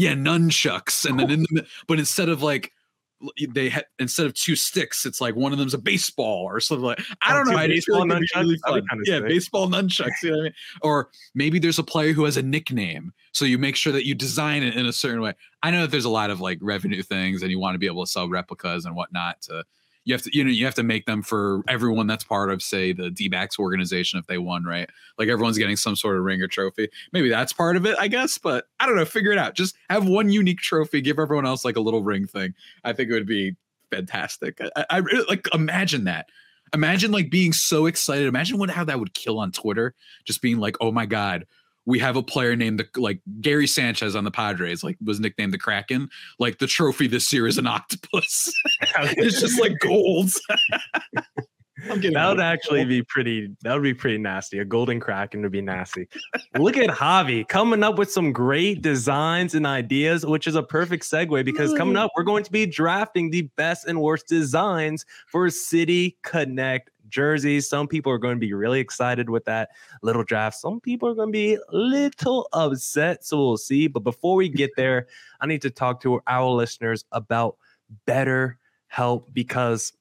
[0.00, 1.04] yeah, nunchucks.
[1.04, 2.72] And then in the but instead of like
[3.50, 6.84] they had instead of two sticks, it's like one of them's a baseball or something
[6.84, 7.58] like I oh, don't oh, know.
[7.58, 8.36] I baseball like nunchucks.
[8.36, 8.82] Really fun.
[9.04, 9.28] yeah, sick.
[9.28, 10.22] baseball nunchucks.
[10.22, 10.52] You know what I mean?
[10.82, 14.14] Or maybe there's a player who has a nickname, so you make sure that you
[14.14, 15.34] design it in a certain way.
[15.62, 17.86] I know that there's a lot of like revenue things, and you want to be
[17.86, 19.64] able to sell replicas and whatnot to
[20.10, 22.60] you have to you know you have to make them for everyone that's part of
[22.62, 24.90] say the D-backs organization if they won right?
[25.18, 26.88] Like everyone's getting some sort of ring or trophy.
[27.12, 29.54] Maybe that's part of it I guess but I don't know figure it out.
[29.54, 32.54] Just have one unique trophy give everyone else like a little ring thing.
[32.84, 33.54] I think it would be
[33.90, 34.60] fantastic.
[34.76, 36.26] I, I like imagine that.
[36.74, 38.26] Imagine like being so excited.
[38.26, 39.94] Imagine what how that would kill on Twitter.
[40.24, 41.46] Just being like oh my god
[41.86, 45.52] we have a player named the, like Gary Sanchez on the Padres, like was nicknamed
[45.52, 46.08] the Kraken.
[46.38, 48.52] Like the trophy this year is an octopus.
[48.98, 50.30] it's just like gold.
[51.86, 53.54] that would actually be pretty.
[53.62, 54.58] That would be pretty nasty.
[54.58, 56.08] A golden kraken would be nasty.
[56.58, 61.04] Look at Javi coming up with some great designs and ideas, which is a perfect
[61.04, 65.48] segue because coming up we're going to be drafting the best and worst designs for
[65.50, 67.68] City Connect jerseys.
[67.68, 69.70] Some people are going to be really excited with that
[70.02, 70.56] little draft.
[70.56, 73.24] Some people are going to be a little upset.
[73.24, 73.86] So we'll see.
[73.86, 75.06] But before we get there,
[75.40, 77.56] I need to talk to our listeners about
[78.06, 79.92] better help because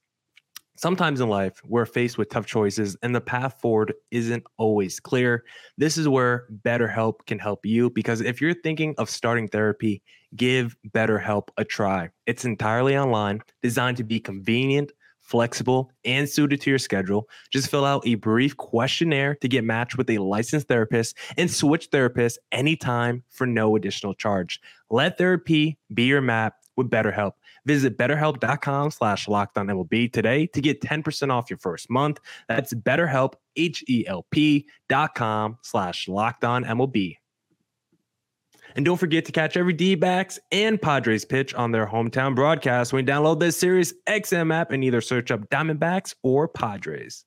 [0.79, 5.43] sometimes in life we're faced with tough choices and the path forward isn't always clear.
[5.77, 10.01] This is where BetterHelp can help you because if you're thinking of starting therapy,
[10.35, 12.09] give BetterHelp a try.
[12.25, 14.91] It's entirely online, designed to be convenient,
[15.29, 17.29] flexible, and suited to your schedule.
[17.51, 21.91] Just fill out a brief questionnaire to get matched with a licensed therapist and switch
[21.91, 24.59] therapists anytime for no additional charge.
[24.89, 27.33] Let therapy be your map with BetterHelp.
[27.65, 32.19] Visit betterhelp.com slash MLB today to get 10% off your first month.
[32.47, 37.17] That's betterhelp, H-E-L-P dot com slash MLB.
[38.75, 43.05] And don't forget to catch every D-backs and Padres pitch on their hometown broadcast when
[43.05, 47.25] you download the Sirius XM app and either search up Diamondbacks or Padres.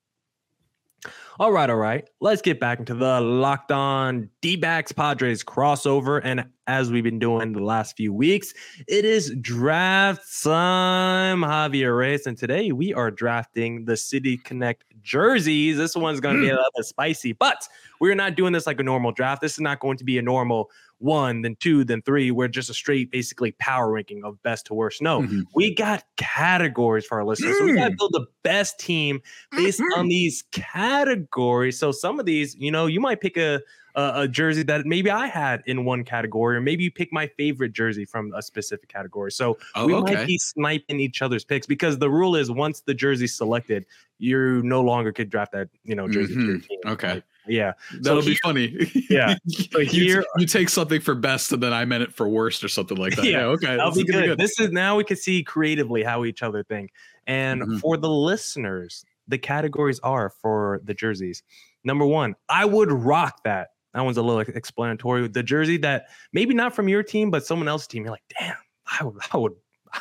[1.41, 2.09] All right, all right.
[2.21, 6.21] Let's get back into the locked on D backs Padres crossover.
[6.23, 8.55] And as we've been doing the last few weeks,
[8.87, 12.27] it is draft time, Javier Reyes.
[12.27, 15.77] And today we are drafting the City Connect jerseys.
[15.77, 16.55] This one's going to be hmm.
[16.55, 17.67] a little bit spicy, but
[17.99, 19.41] we're not doing this like a normal draft.
[19.41, 20.71] This is not going to be a normal
[21.03, 22.31] one, then two, then three.
[22.31, 25.03] We're just a straight, basically power ranking of best to worst.
[25.03, 25.43] No, mm-hmm.
[25.55, 27.57] we got categories for our listeners.
[27.57, 27.59] Mm.
[27.59, 27.99] So we got to mm.
[27.99, 30.01] build the best team based mm-hmm.
[30.01, 31.79] on these categories.
[31.79, 33.61] So some of these, you know, you might pick a,
[33.95, 37.27] a, a jersey that maybe I had in one category, or maybe you pick my
[37.27, 39.33] favorite jersey from a specific category.
[39.33, 40.15] So oh, we okay.
[40.15, 43.85] might be sniping each other's picks because the rule is once the jersey's selected,
[44.19, 46.89] you no longer could draft that, you know, jersey mm-hmm.
[46.89, 47.15] Okay.
[47.15, 48.91] Like, yeah, that'll so be funny.
[49.11, 52.29] Yeah, so here you, you, take something for best, and then I meant it for
[52.29, 53.25] worst, or something like that.
[53.25, 54.25] Yeah, yeah okay, that'll be good.
[54.25, 54.39] good.
[54.39, 56.91] This is now we can see creatively how each other think.
[57.27, 57.77] And mm-hmm.
[57.79, 61.43] for the listeners, the categories are for the jerseys.
[61.85, 63.69] Number one, I would rock that.
[63.95, 65.29] That one's a little explanatory.
[65.29, 68.05] The jersey that maybe not from your team, but someone else's team.
[68.05, 68.57] You're like, damn,
[69.01, 69.53] I would, I would,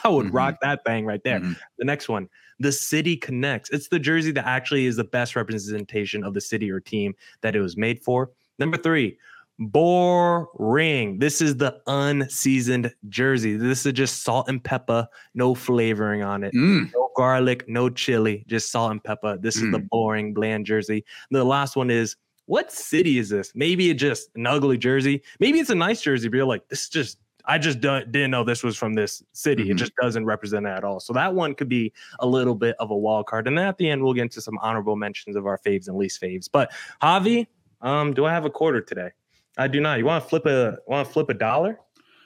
[0.04, 0.36] I would mm-hmm.
[0.36, 1.40] rock that thing right there.
[1.40, 1.54] Mm-hmm.
[1.78, 3.70] The next one, the city connects.
[3.72, 7.56] It's the jersey that actually is the best representation of the city or team that
[7.56, 8.32] it was made for.
[8.60, 9.18] Number three,
[9.60, 11.20] boring.
[11.20, 13.58] This is the unseasoned jersey.
[13.58, 16.92] This is just salt and pepper, no flavoring on it, mm.
[16.94, 19.38] no garlic, no chili, just salt and pepper.
[19.38, 19.66] This mm.
[19.66, 19.90] is the mm.
[19.90, 21.06] boring, bland jersey.
[21.30, 23.52] The last one is what city is this?
[23.56, 25.22] Maybe it's just an ugly jersey.
[25.40, 28.44] Maybe it's a nice jersey, but you're like, this is just I just didn't know
[28.44, 29.64] this was from this city.
[29.64, 29.72] Mm-hmm.
[29.72, 31.00] It just doesn't represent it at all.
[31.00, 33.48] So that one could be a little bit of a wild card.
[33.48, 35.98] And then at the end, we'll get into some honorable mentions of our faves and
[35.98, 36.50] least faves.
[36.52, 37.48] But Javi,
[37.82, 39.10] um, do I have a quarter today?
[39.58, 40.00] I do not.
[40.00, 41.80] You want to flip a want to flip a dollar?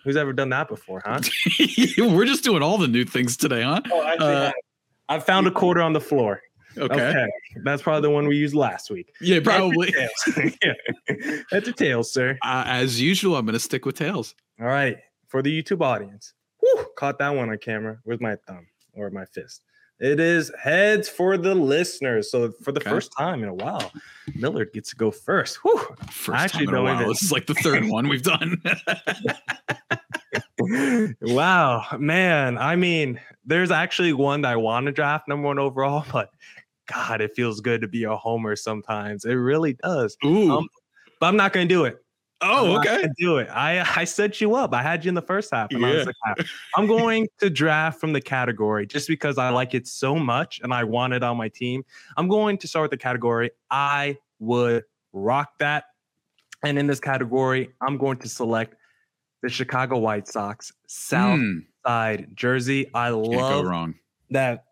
[0.04, 1.20] Who's ever done that before, huh?
[1.98, 3.82] We're just doing all the new things today, huh?
[3.92, 4.52] Oh, uh,
[5.10, 6.42] I found a quarter on the floor.
[6.78, 6.94] Okay.
[6.94, 7.28] okay.
[7.64, 9.14] That's probably the one we used last week.
[9.22, 9.94] Yeah, probably.
[11.52, 12.38] That's a tails, sir.
[12.44, 14.36] Uh, as usual, I'm going to stick with tails.
[14.60, 14.98] All right.
[15.28, 19.26] For the YouTube audience, Whew, caught that one on camera with my thumb or my
[19.26, 19.64] fist.
[20.00, 22.30] It is heads for the listeners.
[22.30, 22.90] So for the okay.
[22.90, 23.92] first time in a while,
[24.36, 25.58] Millard gets to go first.
[25.58, 25.80] Whew.
[26.10, 27.08] First actually time in a while.
[27.08, 28.62] This is like the third one we've done.
[31.22, 32.58] wow, man.
[32.58, 36.30] I mean, there's actually one that I want to draft number one overall, but
[36.92, 39.24] God, it feels good to be a homer sometimes.
[39.24, 40.18] It really does.
[40.26, 40.52] Ooh.
[40.52, 40.68] Um,
[41.20, 42.04] but I'm not going to do it.
[42.42, 43.08] Oh, okay.
[43.18, 43.48] Do it.
[43.50, 44.74] I I set you up.
[44.74, 45.72] I had you in the first half.
[45.72, 46.06] yeah.
[46.76, 50.74] I'm going to draft from the category just because I like it so much and
[50.74, 51.84] I want it on my team.
[52.18, 53.52] I'm going to start with the category.
[53.72, 55.86] I would rock that.
[56.64, 58.76] And in this category, I'm going to select
[59.42, 61.66] the Chicago White Sox South mm.
[61.86, 62.90] Side jersey.
[62.94, 63.94] I Can't love
[64.32, 64.66] that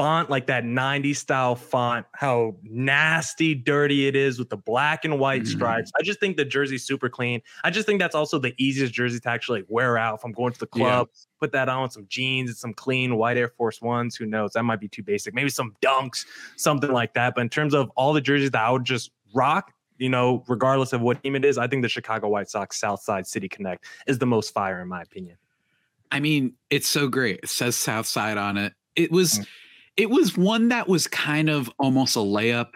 [0.00, 5.18] font, like that 90s style font, how nasty, dirty it is with the black and
[5.18, 5.50] white mm-hmm.
[5.50, 5.92] stripes.
[6.00, 7.42] I just think the jersey's super clean.
[7.64, 10.54] I just think that's also the easiest jersey to actually wear out if I'm going
[10.54, 11.08] to the club.
[11.12, 11.20] Yeah.
[11.38, 14.16] Put that on some jeans and some clean white Air Force Ones.
[14.16, 14.52] Who knows?
[14.52, 15.34] That might be too basic.
[15.34, 16.24] Maybe some dunks,
[16.56, 17.34] something like that.
[17.34, 20.94] But in terms of all the jerseys that I would just rock, you know, regardless
[20.94, 24.18] of what team it is, I think the Chicago White Sox Southside City Connect is
[24.18, 25.36] the most fire in my opinion.
[26.10, 27.40] I mean, it's so great.
[27.42, 28.72] It says Southside on it.
[28.96, 29.42] It was mm-hmm.
[29.96, 32.70] It was one that was kind of almost a layup.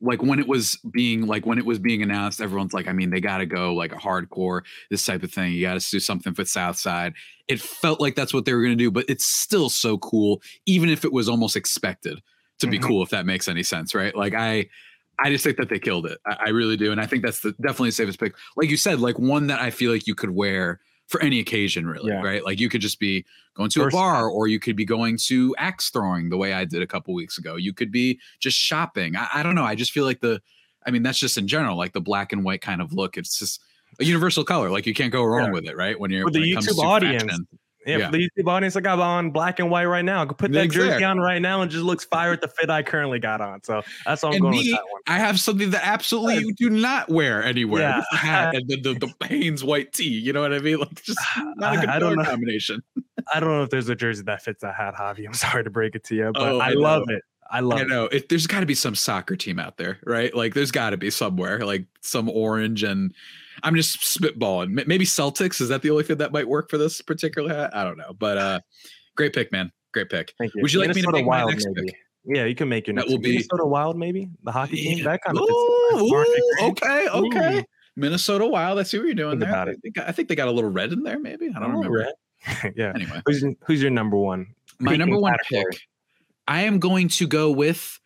[0.00, 3.10] Like when it was being like when it was being announced, everyone's like, I mean,
[3.10, 5.52] they gotta go like a hardcore, this type of thing.
[5.52, 7.14] You gotta do something for Southside.
[7.48, 10.88] It felt like that's what they were gonna do, but it's still so cool, even
[10.88, 12.20] if it was almost expected
[12.58, 12.86] to be mm-hmm.
[12.86, 14.14] cool, if that makes any sense, right?
[14.14, 14.66] Like I
[15.18, 16.18] I just think that they killed it.
[16.26, 18.34] I, I really do, and I think that's the, definitely the safest pick.
[18.56, 21.86] Like you said, like one that I feel like you could wear for any occasion,
[21.86, 22.22] really, Yeah.
[22.22, 22.44] right?
[22.44, 25.16] Like you could just be going to First a bar, or you could be going
[25.26, 27.56] to axe throwing the way I did a couple weeks ago.
[27.56, 29.14] You could be just shopping.
[29.16, 29.64] I, I don't know.
[29.64, 30.40] I just feel like the,
[30.86, 33.16] I mean, that's just in general, like the black and white kind of look.
[33.16, 33.60] It's just
[34.00, 34.70] a universal color.
[34.70, 35.52] Like you can't go wrong Yeah.
[35.52, 35.98] with it, right?
[35.98, 37.48] When you're For the when it comes YouTube audience, fashion.
[37.86, 38.10] Yeah, Yeah.
[38.10, 40.22] the YouTube audience, I got on black and white right now.
[40.22, 40.90] I could put that Exactly.
[40.90, 43.62] jersey on right now and just looks fire at the fit I currently got on.
[43.62, 45.02] So that's all I'm And going me, with that one.
[45.06, 47.82] I have something that absolutely you do not wear anywhere.
[47.82, 48.02] Yeah.
[48.12, 50.08] This hat and the, the, the Hanes white tee.
[50.08, 50.78] You know what I mean?
[50.78, 51.18] Like just
[51.56, 52.24] not a good I- I don't know.
[52.24, 52.82] combination.
[53.34, 55.26] I don't know if there's a jersey that fits that hat, Javi.
[55.26, 57.22] I'm sorry to break it to you, but Oh, I, I love it.
[57.50, 57.82] I love it.
[57.82, 57.88] I it.
[57.88, 58.04] know.
[58.06, 60.34] It, there's got to be some soccer team out there, right?
[60.34, 63.14] Like there's got to be somewhere, like some orange and
[63.64, 64.86] I'm just spitballing.
[64.86, 65.60] Maybe Celtics.
[65.60, 67.74] Is that the only thing that might work for this particular hat?
[67.74, 68.12] I don't know.
[68.16, 68.60] But uh
[69.16, 69.72] great pick, man.
[69.92, 70.32] Great pick.
[70.38, 70.62] Thank you.
[70.62, 71.86] Would you like me to Minnesota make my Wild, next maybe?
[71.88, 71.96] pick?
[72.26, 73.22] Yeah, you can make your That next will one.
[73.22, 74.98] be- Minnesota Wild, maybe the hockey team.
[74.98, 75.04] Yeah.
[75.04, 76.12] That kind of Ooh, fits.
[76.12, 77.58] Aren't they ooh, okay, okay.
[77.60, 77.64] Ooh.
[77.96, 78.78] Minnesota Wild.
[78.78, 80.04] I see what you're doing Think there.
[80.06, 81.48] I think, they got a little red in there, maybe.
[81.54, 82.08] I don't Oh, remember.
[82.46, 82.72] right.
[82.76, 82.92] yeah.
[82.94, 83.22] Anyway.
[83.26, 84.46] Who's your, who's your number one?
[84.80, 85.72] my number one category.
[85.72, 85.80] pick
[86.48, 87.98] i am going to go with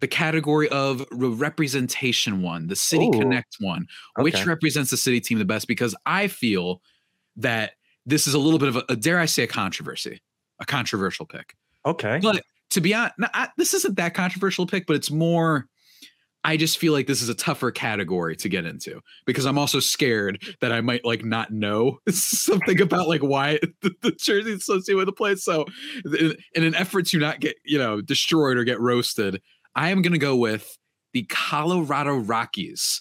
[0.00, 3.18] the category of representation one the city Ooh.
[3.18, 3.86] connect one
[4.18, 6.80] which represents the city team the best because i feel
[7.36, 7.72] that
[8.06, 10.20] this is a little bit of a, a dare i say a controversy
[10.60, 11.54] a controversial pick
[11.86, 12.18] Okay.
[12.22, 13.18] but to be honest
[13.56, 15.68] this isn't that controversial pick but it's more
[16.44, 19.80] I just feel like this is a tougher category to get into because I'm also
[19.80, 24.62] scared that I might like not know something about like why the, the jersey is
[24.62, 25.44] associated with the place.
[25.44, 25.66] So,
[26.04, 29.42] in, in an effort to not get you know destroyed or get roasted,
[29.78, 30.76] I am going to go with
[31.12, 33.00] the Colorado Rockies.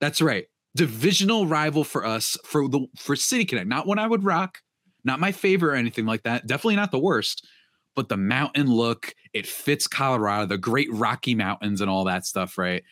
[0.00, 3.68] That's right, divisional rival for us for the for City Connect.
[3.68, 4.58] Not one I would rock,
[5.04, 6.46] not my favorite or anything like that.
[6.46, 7.46] Definitely not the worst
[7.94, 12.56] but the mountain look, it fits Colorado, the great Rocky Mountains and all that stuff,
[12.56, 12.82] right?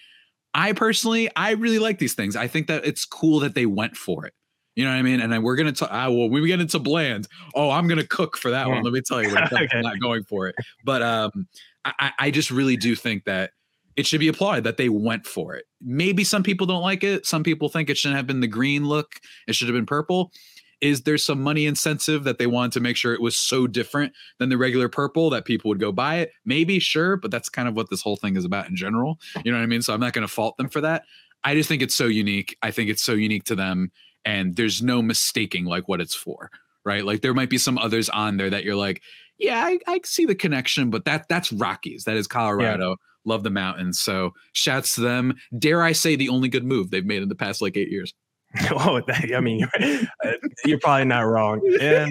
[0.55, 2.37] I personally, I really like these things.
[2.37, 4.35] I think that it's cool that they went for it.
[4.77, 5.21] You know what I mean?
[5.21, 5.90] And then we're gonna talk.
[5.93, 8.81] Ah, well, when we get into bland, oh, I'm gonna cook for that one.
[8.81, 8.85] Mm.
[8.85, 9.83] Let me tell you, when it comes to Okay.
[9.83, 10.55] not going for it.
[10.85, 11.49] But um,
[11.85, 13.51] I, I- just really do think that
[13.97, 15.64] it should be applauded that they went for it.
[15.81, 17.27] Maybe some people don't like it.
[17.27, 19.16] Some people think it shouldn't have been the green look.
[19.49, 20.33] It should have been purple.
[20.81, 24.14] Is there some money incentive that they wanted to make sure it was so different
[24.38, 26.31] than the regular purple that people would go buy it?
[26.47, 29.19] Maybe, sure, but that's kind of what this whole thing is about in general.
[29.45, 29.83] You know what I mean?
[29.83, 31.05] So I'm not going to fault them for that.
[31.45, 32.57] I just think it's so unique.
[32.62, 33.90] I think it's so unique to them,
[34.25, 36.51] and there's no mistaking like what it's for,
[36.85, 37.05] right?
[37.05, 39.03] Like there might be some others on there that you're like,
[39.40, 42.05] yeah, I, I see the connection, but that that's Rockies.
[42.05, 42.96] That is Colorado.
[43.24, 44.00] Love the mountains.
[44.00, 45.35] So shouts to them.
[45.59, 48.14] Dare I say the only good move they've made in the past like eight years.
[48.72, 50.33] oh, I mean, you're, uh,
[50.64, 51.61] you're probably not wrong.
[51.81, 52.11] And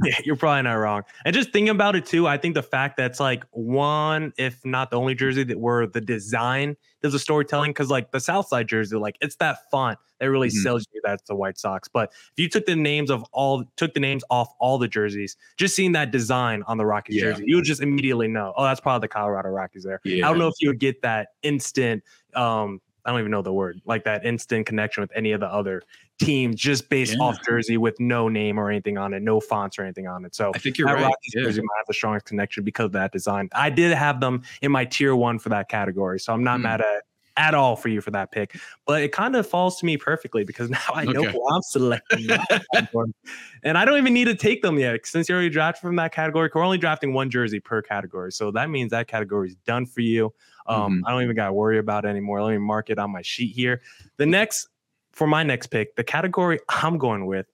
[0.04, 1.02] yeah, you're probably not wrong.
[1.24, 4.90] And just thinking about it too, I think the fact that's like one, if not
[4.90, 8.96] the only jersey that where the design does the storytelling, because like the Southside jersey,
[8.96, 10.62] like it's that font that really Mhm.
[10.62, 11.88] sells you that's the White Sox.
[11.88, 15.36] But if you took the names of all, took the names off all the jerseys,
[15.56, 17.22] just seeing that design on the Rockies Yeah.
[17.30, 20.00] jersey, you would just immediately know, oh, that's probably the Colorado Rockies there.
[20.06, 22.02] I don't know if you would get that instant.
[22.34, 25.46] Um, I don't even know the word, like that instant connection with any of the
[25.46, 25.80] other
[26.18, 27.24] teams, just based Yeah.
[27.24, 30.34] off jersey with no name or anything on it, no fonts or anything on it.
[30.34, 31.04] So I think you're right.
[31.04, 31.44] Rockies Yeah.
[31.44, 33.48] jersey might have the strongest connection because of that design.
[33.52, 36.64] I did have them in my tier one for that category, so I'm not Mm.
[36.64, 37.04] mad at
[37.38, 38.56] at all for you for that pick.
[38.84, 41.30] But it kind of falls to me perfectly because now I know Okay.
[41.32, 42.28] who I'm selecting.
[43.62, 46.12] and I don't even need to take them yet since you already drafted from that
[46.12, 46.50] category.
[46.52, 50.00] We're only drafting one jersey per category, so that means that category is done for
[50.00, 50.34] you.
[50.68, 52.42] Um, I don't even got to worry about it anymore.
[52.42, 53.80] Let me mark it on my sheet here.
[54.16, 54.68] The next
[55.12, 57.46] for my next pick, the category I'm going with.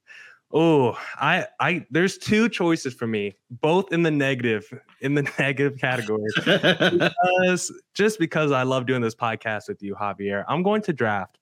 [0.53, 5.79] Oh, I I there's two choices for me, both in the negative, in the negative
[5.79, 6.31] category.
[6.37, 11.39] because just because I love doing this podcast with you, Javier, I'm going to draft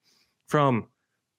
[0.46, 0.88] from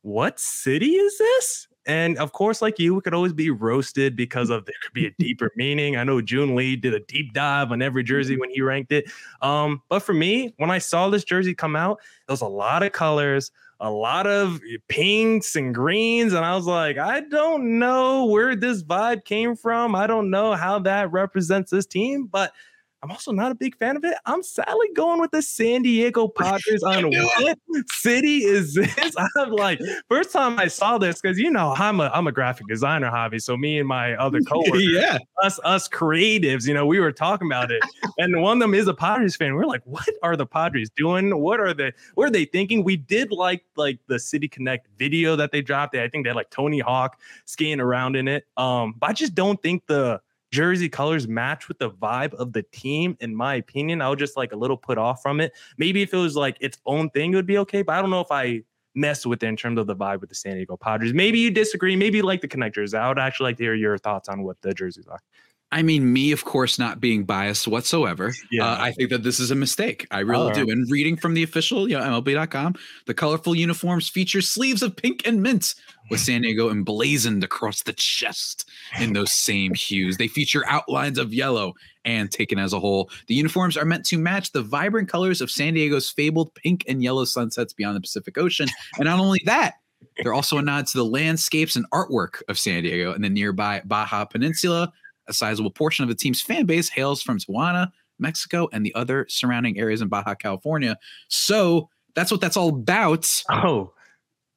[0.01, 1.67] what city is this?
[1.85, 5.07] And of course, like you, we could always be roasted because of there could be
[5.07, 5.97] a deeper meaning.
[5.97, 9.11] I know June Lee did a deep dive on every jersey when he ranked it.
[9.41, 12.83] Um, but for me, when I saw this jersey come out, there was a lot
[12.83, 18.25] of colors, a lot of pinks and greens, and I was like, I don't know
[18.25, 19.93] where this vibe came from.
[19.93, 22.53] I don't know how that represents this team, but
[23.03, 24.15] I'm also not a big fan of it.
[24.25, 27.57] I'm sadly going with the San Diego Padres on what
[27.91, 29.13] city is this?
[29.37, 32.67] I'm like, first time I saw this, because you know I'm a I'm a graphic
[32.67, 33.41] designer Javi.
[33.41, 35.17] So me and my other coworkers, yeah.
[35.43, 37.83] us us creatives, you know, we were talking about it.
[38.19, 39.53] And one of them is a Padres fan.
[39.53, 41.37] We're like, what are the Padres doing?
[41.37, 42.85] What are they what are they thinking?
[42.85, 45.93] We did like like the City Connect video that they dropped.
[45.97, 48.45] I think they had like Tony Hawk skating around in it.
[48.55, 50.21] Um, but I just don't think the
[50.53, 54.01] jersey colors match with the vibe of the team, in my opinion.
[54.01, 55.51] I was just like a little put off from it.
[55.77, 57.81] Maybe if it was like its own thing, it would be okay.
[57.81, 58.61] But I don't know if I
[58.93, 61.11] mess with it in terms of the vibe with the San Diego Padres.
[61.11, 61.95] Maybe you disagree.
[61.95, 62.93] Maybe you like the connectors.
[62.97, 65.19] I would actually like to hear your thoughts on what the jerseys are.
[65.71, 68.31] I mean, me, of course, not being biased whatsoever.
[68.51, 68.67] Yeah.
[68.67, 70.05] Uh, I think that this is a mistake.
[70.11, 70.67] I really Alright.
[70.67, 70.71] do.
[70.71, 72.75] And reading from the official, you know, MLB.com,
[73.07, 75.73] the colorful uniforms feature sleeves of pink and mint
[76.13, 80.17] with San Diego emblazoned across the chest in those same hues.
[80.17, 81.73] They feature outlines of yellow
[82.05, 83.09] and taken as a whole.
[83.27, 87.03] The uniforms are meant to match the vibrant colors of San Diego's fabled pink and
[87.03, 88.67] yellow sunsets beyond the Pacific Ocean.
[88.97, 89.75] And not only that,
[90.21, 93.81] they're also a nod to the landscapes and artwork of San Diego and the nearby
[93.85, 94.91] Baja Peninsula.
[95.27, 99.25] A sizable portion of the team's fan base hails from Tijuana, Mexico, and the other
[99.29, 100.97] surrounding areas in Baja California.
[101.29, 103.25] So that's what that's all about.
[103.49, 103.93] Oh,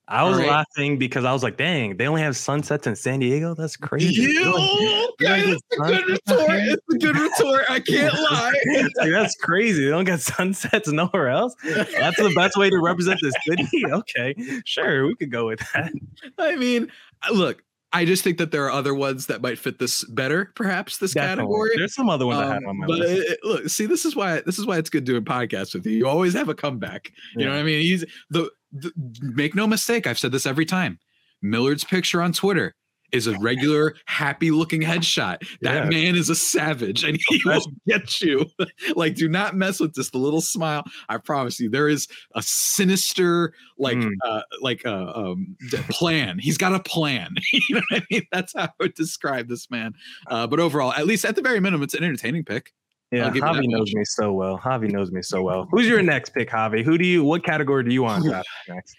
[0.09, 0.49] I was Alright.
[0.51, 3.55] laughing because I was like, dang, they only have sunsets in San Diego?
[3.55, 4.23] That's crazy.
[4.23, 6.51] You, Yeah, it's a good retort.
[6.51, 7.65] It's a good retort.
[7.69, 8.53] I can't lie.
[8.99, 9.85] Like, that's crazy.
[9.85, 11.55] They don't get sunsets nowhere else.
[11.65, 13.67] That's the best way to represent the city.
[13.97, 15.93] Okay, sure, we could go with that.
[16.39, 16.91] I mean,
[17.33, 17.63] look,
[17.97, 21.15] I just think that there are other ones that might fit this better, perhaps this
[21.15, 21.45] Definitely.
[21.45, 21.71] category.
[21.77, 23.31] There's some other ones I had Um, on my but list.
[23.31, 25.93] uh, look, see, this is why this is why it's good doing podcasts with you.
[25.93, 27.11] You always have a comeback.
[27.37, 27.81] You know what I mean?
[27.81, 30.07] He's the, the make no mistake.
[30.07, 30.99] I've said this every time.
[31.43, 32.75] Millard's picture on Twitter
[33.17, 35.39] is a regular happy looking headshot.
[35.63, 35.91] That Yeah.
[35.91, 38.47] man is a savage and he will get you.
[38.97, 40.11] like, do not mess with this.
[40.11, 40.85] The little smile.
[41.09, 44.13] I promise you, there is a sinister, like, Mm.
[44.25, 45.57] uh, like, uh, um,
[45.91, 46.39] plan.
[46.39, 47.35] He's got a plan.
[47.53, 48.23] you know what I mean?
[48.33, 49.95] That's how I would describe this man.
[50.29, 52.73] Uh, but overall, at least at the very minimum, it's an entertaining pick.
[53.13, 54.59] Yeah, I'll give you Javi knows me so well.
[54.59, 55.69] Javi knows me so well.
[55.71, 56.85] Who's your next pick, Javi?
[56.85, 57.23] Who do you?
[57.23, 58.97] What category do you want to draft next?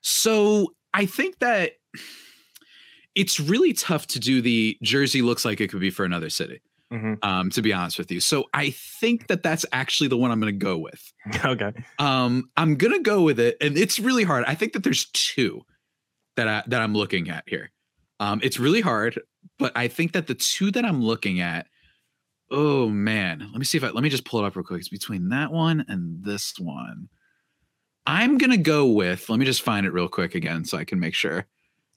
[0.00, 1.72] So I think that
[3.14, 6.60] it's really tough to do the jersey looks like it could be for another city.
[6.92, 7.18] Mhm.
[7.22, 10.40] Um, to be honest with you, so I think that that's actually the one I'm
[10.40, 11.12] going to go with.
[11.44, 14.42] Okay, Um, I'm going to go with it, and it's really hard.
[14.48, 15.62] I think that there's two
[16.36, 17.70] that I that I'm looking at here.
[18.18, 19.20] Um, it's really hard,
[19.58, 21.68] but I think that the two that I'm looking at.
[22.50, 24.80] Oh man, let me see if I let me just pull it up real quick.
[24.80, 27.08] It's between that one and this one.
[28.04, 29.28] I'm gonna go with.
[29.28, 31.46] Let me just find it real quick again so I can make sure.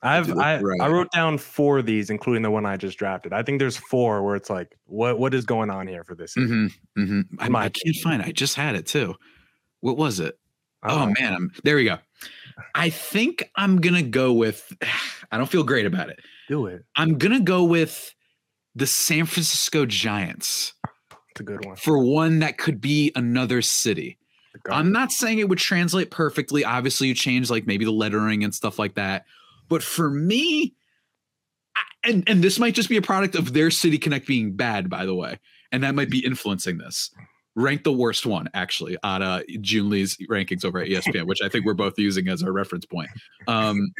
[0.04, 3.32] I've I, I wrote down four of these, including the one I just drafted.
[3.34, 6.36] I think there's four where it's like, what what is going on here for this?
[6.36, 7.56] Mm-hmm, mm-hmm.
[7.56, 8.28] I, I can't find it.
[8.28, 9.16] I just had it too.
[9.80, 10.38] What was it?
[10.84, 11.14] Oh Uh-oh.
[11.20, 11.78] man, I'm there.
[11.78, 11.98] We go.
[12.76, 14.72] I think I'm gonna go with.
[15.32, 16.20] I don't feel great about it.
[16.50, 16.84] do it.
[16.96, 18.14] I'm gonna go with
[18.76, 20.74] the San Francisco Giants
[21.32, 21.76] It's a good one.
[21.78, 24.18] for one that could be another city.
[24.70, 26.64] I'm not saying it would translate perfectly.
[26.64, 29.26] Obviously, you change like maybe the lettering and stuff like that.
[29.74, 30.76] But for me,
[31.76, 34.88] I- and and this might just be a product of their City Connect being bad,
[34.88, 35.40] by the way,
[35.72, 37.10] and that might be influencing this.
[37.56, 41.50] Rank the worst one actually on uh, Joon Lee's rankings over at ESPN, which I
[41.50, 43.10] think we're both using as our reference point.
[43.48, 43.92] Um,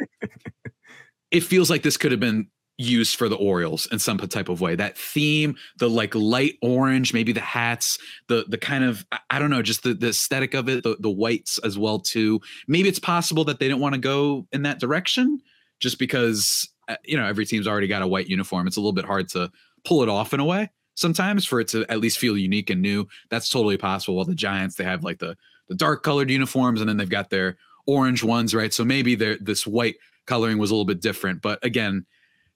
[1.32, 4.60] it feels like this could have been used for the Orioles in some type of
[4.60, 4.74] way.
[4.74, 9.38] That theme, the like light orange, maybe the hats, the the kind of I- I
[9.40, 12.40] don't know, just the the aesthetic of it, the the whites as well too.
[12.68, 15.40] Maybe it's possible that they didn't want to go in that direction
[15.80, 18.66] just because uh, you know every team's already got a white uniform.
[18.66, 19.50] It's a little bit hard to
[19.84, 22.80] pull it off in a way sometimes for it to at least feel unique and
[22.80, 23.06] new.
[23.30, 24.16] That's totally possible.
[24.16, 25.36] While the Giants they have like the
[25.68, 27.56] the dark colored uniforms and then they've got their
[27.86, 28.72] orange ones, right?
[28.72, 32.06] So maybe this white coloring was a little bit different, but again,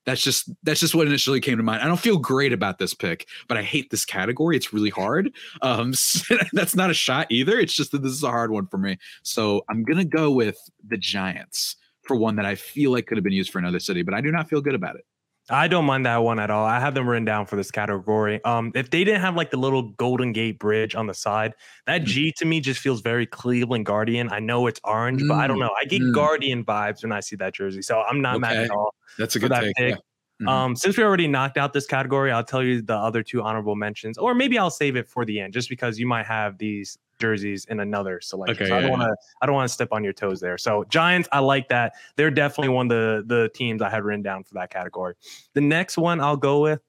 [0.05, 1.83] that's just that's just what initially came to mind.
[1.83, 4.57] I don't feel great about this pick, but I hate this category.
[4.57, 5.33] It's really hard.
[5.63, 5.93] Um,
[6.53, 7.59] that's not a shot either.
[7.59, 8.97] It's just that this is a hard one for me.
[9.23, 11.77] So I'm gonna go with the Giants
[12.09, 14.21] for one that I feel like could have been used for another city, but I
[14.21, 15.05] do not feel good about it.
[15.51, 16.67] I don't mind that one at all.
[16.67, 18.45] I have them written down for this category.
[18.45, 21.55] Um, if they didn't have like the little Golden Gate Bridge on the side,
[21.87, 22.05] that Mm.
[22.05, 24.31] G to me just feels very Cleveland Guardian.
[24.31, 25.71] I know it's orange, but I don't Mm, know.
[25.81, 26.13] I get mm.
[26.13, 28.95] Guardian vibes when I see that jersey, so I'm not mad at all.
[29.17, 29.77] That's a good that take.
[29.77, 29.95] pick.
[29.95, 30.01] yeah.
[30.41, 30.49] Mhm.
[30.49, 33.75] Um, since we already knocked out this category, I'll tell you the other two honorable
[33.75, 36.97] mentions, or maybe I'll save it for the end, just because you might have these
[37.19, 38.63] jerseys in another selection.
[38.63, 40.57] Okay, so I don't want to, I don't want to step on your toes there.
[40.57, 41.95] So Giants, I like that.
[42.15, 45.15] They're definitely one of the the teams I had written down for that category.
[45.55, 46.81] The next one I'll go with,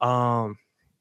[0.00, 0.56] um,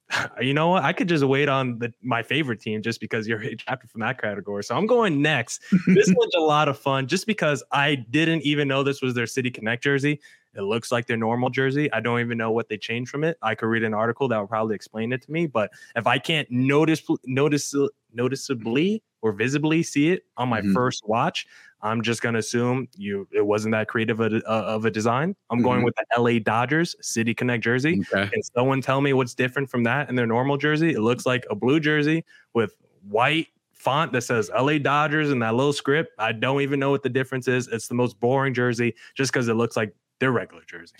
[0.42, 0.84] you know what?
[0.84, 4.20] I could just wait on the my favorite team just because you're drafted from that
[4.20, 4.64] category.
[4.64, 5.62] So I'm going next.
[5.88, 9.28] this one's a lot of fun just because I didn't even know this was their
[9.28, 10.20] City Connect jersey.
[10.56, 11.92] It looks like their normal jersey.
[11.94, 13.38] I don't even know what they changed from it.
[13.42, 15.47] I could read an article that would probably explain it to me.
[15.47, 17.74] But if I can't notice notice
[18.14, 20.74] noticeably or visibly see it on my Mhm.
[20.74, 21.45] first watch,
[21.82, 25.36] I'm just gonna assume you it wasn't that creative a, uh, of a design.
[25.49, 25.86] I'm going Mhm.
[25.86, 28.02] with the LA Dodgers City Connect jersey.
[28.14, 28.30] okay.
[28.32, 30.91] Can someone tell me what's different from that in their normal jersey?
[30.91, 32.24] It looks like a blue jersey
[32.54, 32.76] with
[33.08, 36.12] white font that says LA Dodgers and that little script.
[36.20, 37.68] I don't even know what the difference is.
[37.68, 40.95] It's the most boring jersey just because it looks like their regular jersey.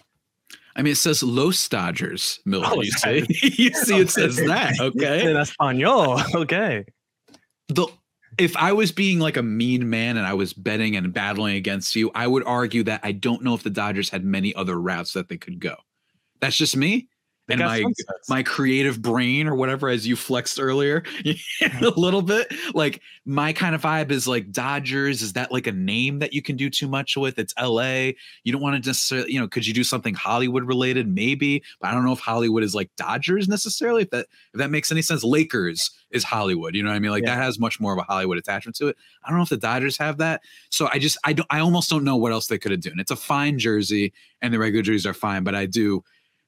[0.76, 2.74] I mean, it says Los Dodgers, Millard.
[2.74, 3.26] Oh, you see,
[3.64, 4.74] you see, it says that.
[4.82, 5.30] Okay.
[5.30, 6.22] In Espanol.
[6.36, 6.84] Okay.
[7.70, 7.88] the
[8.38, 11.96] if I was being like a mean man and I was betting and battling against
[11.96, 15.14] you, I would argue that I don't know if the Dodgers had many other routes
[15.14, 15.76] that they could go.
[16.40, 17.10] That's just me.
[17.48, 17.84] They and my
[18.30, 21.04] my creative brain or whatever as you flexed earlier
[21.82, 25.22] a little bit like my kind of vibe is like dodgers.
[25.22, 27.40] Is that like a name that you can do too much with?
[27.40, 27.82] It's la
[28.44, 31.08] you don't want to necessarily you know could you do something hollywood related?
[31.08, 34.70] Maybe but i don't know if hollywood is like dodgers necessarily if that if that
[34.70, 35.24] makes any sense.
[35.24, 37.12] Lakers is hollywood you know what i mean?
[37.12, 37.36] Like Yeah.
[37.36, 38.98] that has much more of a hollywood attachment to it.
[39.24, 40.42] I don't know if the dodgers have that.
[40.70, 43.00] So i just i don't i almost don't know what else they could have done
[43.00, 46.04] it's a fine jersey and the regular jerseys are fine but i do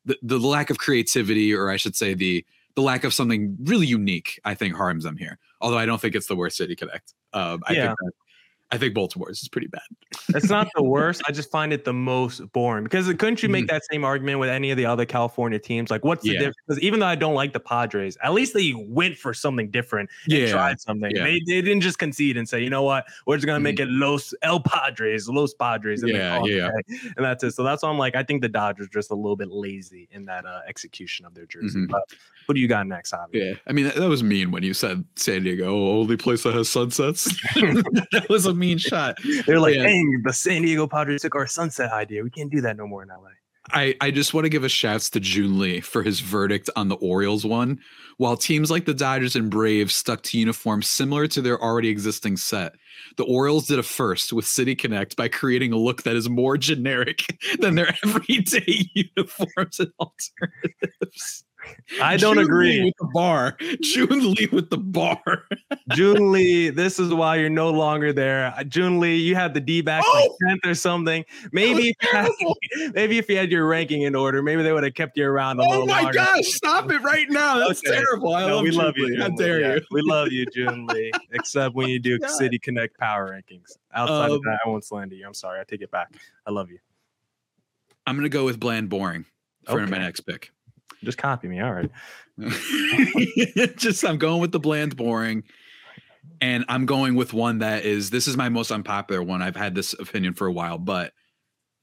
[0.06, 2.46] the, the lack of creativity, or I should say the
[2.76, 5.38] the lack of something really unique, I think harms them here.
[5.62, 7.14] Although I don't think it's the worst City Connect.
[7.32, 7.88] Um, I Yeah.
[7.88, 8.12] think that,
[8.74, 9.82] I think Baltimore's is pretty bad.
[10.30, 11.22] it's not the worst.
[11.28, 14.50] I just find it the most boring because couldn't you make that same argument with
[14.50, 15.92] any of the other California teams?
[15.92, 16.34] Like, what's the Mm-hmm.
[16.34, 16.40] Yeah.
[16.40, 16.58] difference?
[16.68, 20.10] Because even though I don't like the Padres, at least they went for something different
[20.30, 21.12] and tried something.
[21.16, 21.24] yeah.
[21.24, 23.88] They, they didn't just concede and say, you know what, we're just gonna make it
[23.90, 26.68] Los El Padres, Los Padres, and, Yeah, call yeah.
[26.70, 26.98] a day.
[27.18, 27.52] and that's it.
[27.52, 30.26] So that's why I'm like, I think the Dodgers just a little bit lazy in
[30.26, 31.80] that uh, execution of their jersey.
[31.80, 31.90] Mhm.
[31.90, 32.04] But
[32.48, 33.28] what do you got next, Javi?
[33.34, 36.44] Yeah, I mean that, that was mean when you said San Diego, oh, only place
[36.44, 37.26] that has sunsets.
[37.56, 39.18] that was a mean shot.
[39.46, 39.84] They're like, Yeah.
[39.84, 42.24] dang, the San Diego Padres took our sunset idea.
[42.24, 43.30] We can't do that no more in LA.
[43.72, 46.90] I, I just want to give a shouts to Joon Lee for his verdict on
[46.90, 47.80] the Orioles one.
[48.18, 52.36] While teams like the Dodgers and Braves stuck to uniforms similar to their already existing
[52.38, 52.74] set,
[53.16, 56.58] the Orioles did a first with City Connect by creating a look that is more
[56.58, 57.22] generic
[57.60, 61.46] than their everyday uniforms and alternatives.
[62.02, 62.80] I don't June agree.
[62.80, 63.58] Lee with the bar.
[63.82, 65.46] Joon Lee with the bar.
[65.92, 68.54] Joon Lee, this is why you're no longer there.
[68.58, 70.38] Uh, Joon Lee, you had the D back like Oh!
[70.44, 71.24] 10th or something.
[71.52, 72.30] Maybe if, had,
[72.94, 75.60] maybe if you had your ranking in order, maybe they would have kept you around
[75.60, 77.60] a Oh little my gosh, stop it right now.
[77.60, 77.96] That's Okay.
[77.96, 78.34] terrible.
[78.34, 79.08] I No, love we June love you.
[79.08, 79.20] Lee.
[79.22, 79.82] How dare Yeah, you?
[79.92, 81.12] We love you, Joon Lee.
[81.32, 82.30] Except when you do God.
[82.32, 83.78] City Connect power rankings.
[83.94, 85.26] Outside of Um, that, I won't slander you.
[85.26, 85.60] I'm sorry.
[85.60, 86.12] I take it back.
[86.48, 86.80] I love you.
[88.06, 89.26] I'm gonna go with bland boring
[89.66, 90.52] for my next pick.
[91.04, 91.60] Just copy me.
[91.62, 91.90] All right.
[93.78, 95.44] just I'm going with the bland boring.
[96.42, 99.42] And I'm going with one that is this is my most unpopular one.
[99.42, 101.14] I've had this opinion for a while, but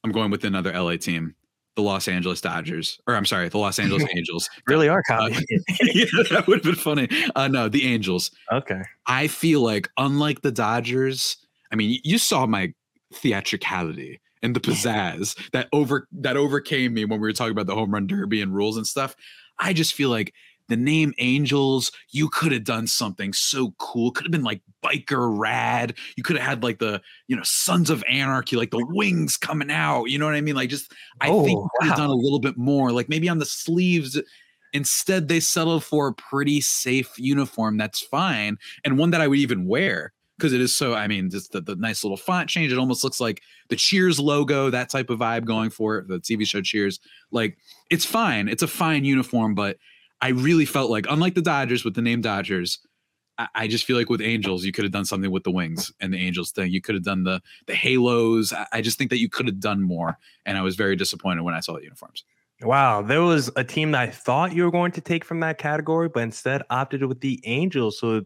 [0.05, 1.35] I'm going with another LA team,
[1.77, 2.99] the Los Angeles Dodgers.
[3.07, 4.49] Or I'm sorry, the Los Angeles Angels.
[4.67, 5.45] Really are Uh, copying.
[5.95, 7.09] yeah, that would have been funny.
[7.37, 8.31] Uh no, the Angels.
[8.51, 8.83] okay.
[9.07, 11.37] I feel like unlike the Dodgers,
[11.71, 12.73] I mean, you saw my
[13.13, 17.75] theatricality and the pizzazz that over that overcame me when we were talking about the
[17.75, 19.15] home run derby and rules and stuff.
[19.59, 20.33] I just feel like
[20.71, 24.13] the name Angels, you could have done something so cool.
[24.13, 25.95] Could have been like biker rad.
[26.17, 29.71] You could have had like the, you know, Sons of Anarchy, like the wings coming
[29.71, 30.05] out.
[30.05, 30.55] You know what I mean?
[30.55, 32.07] Like just I oh, think Oh, you could have wow.
[32.07, 32.93] done a little bit more.
[32.93, 34.19] Like maybe on the sleeves.
[34.73, 39.41] Instead, they settled for a pretty safe uniform that's fine and one that I would
[39.41, 40.95] even wear because it is so.
[40.95, 42.73] I mean, just the, the nice little font change.
[42.73, 46.09] It almost looks like the Cheers logo, that type of vibe going for it.
[46.09, 46.99] The TV show Cheers.
[47.31, 47.59] Like
[47.91, 48.49] it's fine.
[48.49, 49.77] It's a fine uniform, but
[50.21, 52.79] I really felt like, unlike the Dodgers with the name Dodgers,
[53.39, 55.93] I, I just feel like with Angels, you could have done something with the wings
[56.01, 56.71] and the Angels thing.
[56.71, 58.53] You could have done the the halos.
[58.53, 61.43] I, I just think that you could have done more, and I was very disappointed
[61.43, 62.25] when I saw the uniforms.
[62.63, 65.57] Wow, there was a team that I thought you were going to take from that
[65.57, 67.99] category, but instead opted with the Angels.
[67.99, 68.21] So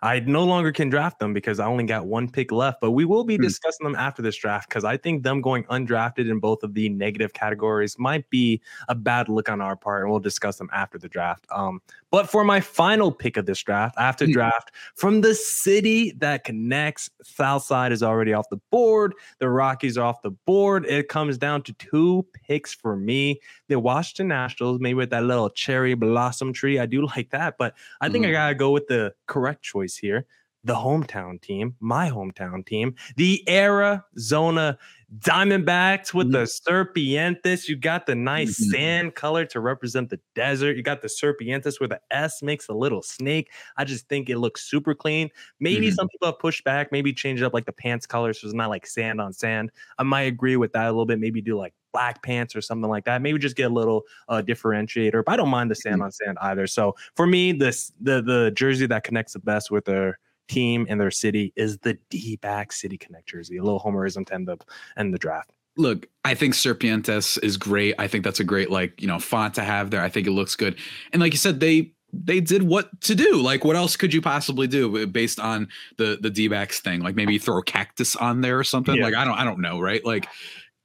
[0.00, 2.80] I no longer can draft them because I only got one pick left.
[2.80, 3.50] But we will be Hmm.
[3.50, 6.88] discussing them after this draft because I think them going undrafted in both of the
[6.88, 10.96] negative categories might be a bad look on our part, and we'll discuss them after
[10.96, 11.44] the draft.
[11.50, 11.82] Um,
[12.12, 14.32] but for my final pick of this draft, I have to Hmm.
[14.32, 17.10] draft from the city that connects.
[17.22, 19.14] Southside is already off the board.
[19.40, 20.86] The Rockies are off the board.
[20.86, 25.50] It comes down to two picks for me the Washington Nationals, maybe with that little
[25.50, 26.78] cherry blossom tree.
[26.78, 28.32] I do like that, but I think I Mhm.
[28.32, 30.26] gotta go with the correct choice here.
[30.64, 34.76] The hometown team, my hometown team, the Arizona
[35.18, 37.66] Diamondbacks with the Serpientes.
[37.66, 38.70] You got the nice Mhm.
[38.70, 40.76] sand color to represent the desert.
[40.76, 43.50] You got the Serpientes where the S makes a little snake.
[43.78, 45.30] I just think it looks super clean.
[45.60, 45.92] Maybe Mhm.
[45.92, 48.54] some people have pushed back, maybe change it up like the pants color so it's
[48.54, 49.70] not like sand on sand.
[49.98, 51.18] I might agree with that a little bit.
[51.18, 53.22] Maybe do like black pants or something like that.
[53.22, 55.24] Maybe just get a little uh, differentiator.
[55.24, 55.90] But I don't mind the Mm-hmm.
[55.90, 56.66] sand on sand either.
[56.66, 60.18] So for me, this the the jersey that connects the best with their
[60.50, 63.56] team in their city is the D back City Connect jersey.
[63.56, 64.58] A little homerism to end the
[64.96, 65.50] end the draft.
[65.76, 67.94] Look, I think Serpientes is great.
[67.98, 70.02] I think that's a great like you know font to have there.
[70.02, 70.76] I think it looks good,
[71.12, 73.40] and like you said, they they did what to do.
[73.40, 77.00] Like, what else could you possibly do based on the the D backs thing?
[77.00, 78.96] Like maybe throw cactus on there or something.
[78.96, 79.04] Yeah.
[79.04, 80.04] Like I don't I don't know, right?
[80.04, 80.28] Like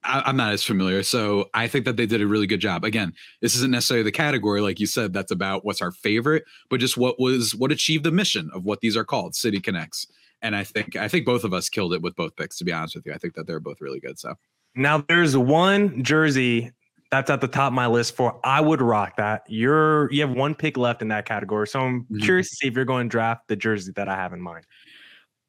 [0.06, 1.03] I, I'm not as familiar.
[1.03, 2.84] So I think that they did a really good job.
[2.84, 6.80] Again, this isn't necessarily the category, like you said, that's about what's our favorite, but
[6.80, 10.08] just what was what achieved the mission of what these are called, City Connects.
[10.41, 12.72] And I think I think both of us killed it with both picks, to be
[12.72, 13.14] honest with you.
[13.14, 14.20] I think that they're both really good.
[14.20, 14.36] So
[14.76, 16.72] Now there's one jersey
[17.12, 19.43] that's at the top of my list for I would rock that.
[19.47, 21.68] You're you have one pick left in that category.
[21.68, 22.22] So I'm Mhm.
[22.24, 24.66] curious to see if you're going to draft the jersey that I have in mind.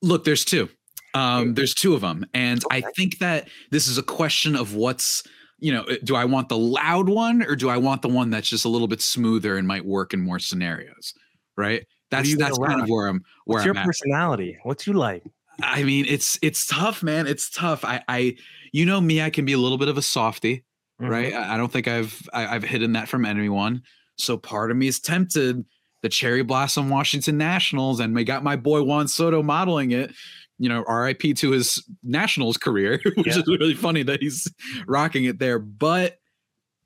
[0.02, 0.68] Look, there's two.
[1.16, 5.22] Um, there's two of them, and I think that this is a question of what's
[5.58, 8.46] you know, do I want the loud one or do I want the one that's
[8.48, 11.14] just a little bit smoother and might work in more scenarios?
[11.56, 11.86] Right.
[12.10, 13.86] That's that's kind of where I'm where What's I'm your at.
[13.86, 14.58] personality?
[14.64, 15.24] What's you like?
[15.62, 17.26] I mean, it's it's tough, man.
[17.26, 17.84] It's tough.
[17.86, 18.36] I I
[18.72, 20.62] you know me, I can be a little bit of a softie,
[21.00, 21.08] Mhm.
[21.08, 21.32] right?
[21.32, 23.80] I, I don't think I've I, I've hidden that from anyone.
[24.18, 25.64] So part of me is tempted.
[26.02, 30.12] The cherry blossom Washington Nationals, and we got my boy Juan Soto modeling it.
[30.58, 33.38] You know, RIP to his Nationals career, which Yeah.
[33.40, 34.50] is really funny that he's
[34.86, 35.58] rocking it there.
[35.58, 36.18] But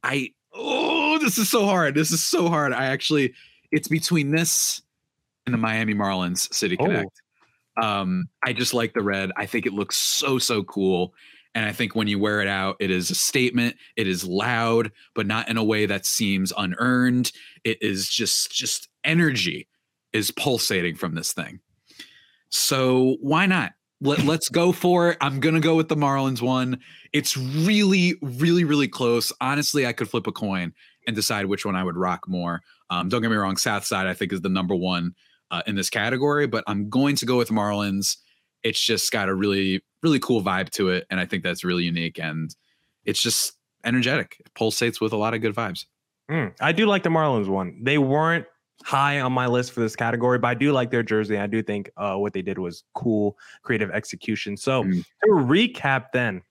[0.03, 1.95] I oh, this is so hard.
[1.95, 2.73] This is so hard.
[2.73, 3.33] I actually,
[3.71, 4.83] it's between this
[5.47, 6.85] and the Miami Marlins City Oh.
[6.87, 7.23] Connect.
[7.81, 9.31] Um, I just like the red.
[9.37, 11.15] I think it looks so so cool.
[11.55, 13.77] And I think when you wear it out, it is a statement.
[13.97, 17.33] It is loud, but not in a way that seems unearned.
[17.65, 19.67] It is just just energy
[20.13, 21.61] is pulsating from this thing.
[22.51, 23.73] So why not?
[24.01, 25.19] Let, let's go for it.
[25.21, 26.81] I'm gonna go with the Marlins one.
[27.13, 29.33] It's really, really, really close.
[29.41, 30.73] Honestly, I could flip a coin
[31.07, 32.61] and decide which one I would rock more.
[32.91, 35.15] Um, don't get me wrong, South Side I think is the number one
[35.51, 38.17] uh, in this category, but I'm going to go with Marlins.
[38.63, 41.85] It's just got a really, really cool vibe to it, and I think that's really
[41.85, 42.19] unique.
[42.19, 42.55] And
[43.05, 43.53] it's just
[43.85, 44.37] energetic.
[44.41, 45.87] It pulsates with a lot of good vibes.
[46.31, 47.81] Mm, I do like the Marlins one.
[47.83, 48.47] They weren't
[48.85, 51.39] high on my list for this category, but I do like their jersey.
[51.39, 54.57] I do think uh, what they did was cool, creative execution.
[54.57, 55.05] So Mm.
[55.25, 56.43] to recap, then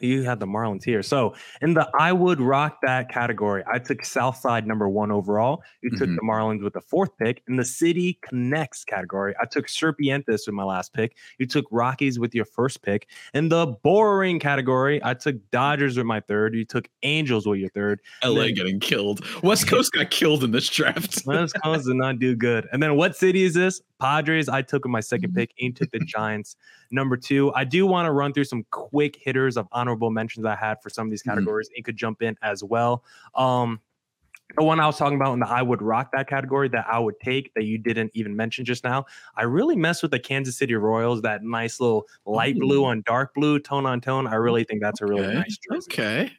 [0.00, 1.02] you had the Marlins here.
[1.02, 5.62] So in the I would rock that category, I took Southside number one overall.
[5.82, 6.16] You took Mhm.
[6.16, 7.42] the Marlins with the fourth pick.
[7.48, 11.16] In the City Connects category, I took Serpientes with my last pick.
[11.38, 13.06] You took Rockies with your first pick.
[13.34, 16.54] In the boring category, I took Dodgers with my third.
[16.54, 18.00] You took Angels with your third.
[18.22, 19.24] LA Then- getting killed.
[19.42, 21.22] West Coast got killed in this draft.
[21.26, 22.66] West Coast did not do good.
[22.72, 23.80] And then what city is this?
[24.00, 24.48] Padres.
[24.48, 25.52] I took with my second pick.
[25.60, 26.56] Aim took the Giants.
[26.90, 27.52] Number two.
[27.54, 30.88] I do want to run through some quick hitters of honorable mentions I had for
[30.90, 31.30] some of these Mhm.
[31.34, 31.68] categories.
[31.74, 33.04] It could jump in as well.
[33.34, 33.80] Um,
[34.56, 36.98] the one I was talking about in the I would rock that category that I
[36.98, 39.06] would take that you didn't even mention just now.
[39.36, 43.32] I really mess with the Kansas City Royals, that nice little light blue on dark
[43.34, 44.26] blue, tone on tone.
[44.26, 45.92] I really think that's a really Okay, nice jersey.
[45.92, 46.32] Okay.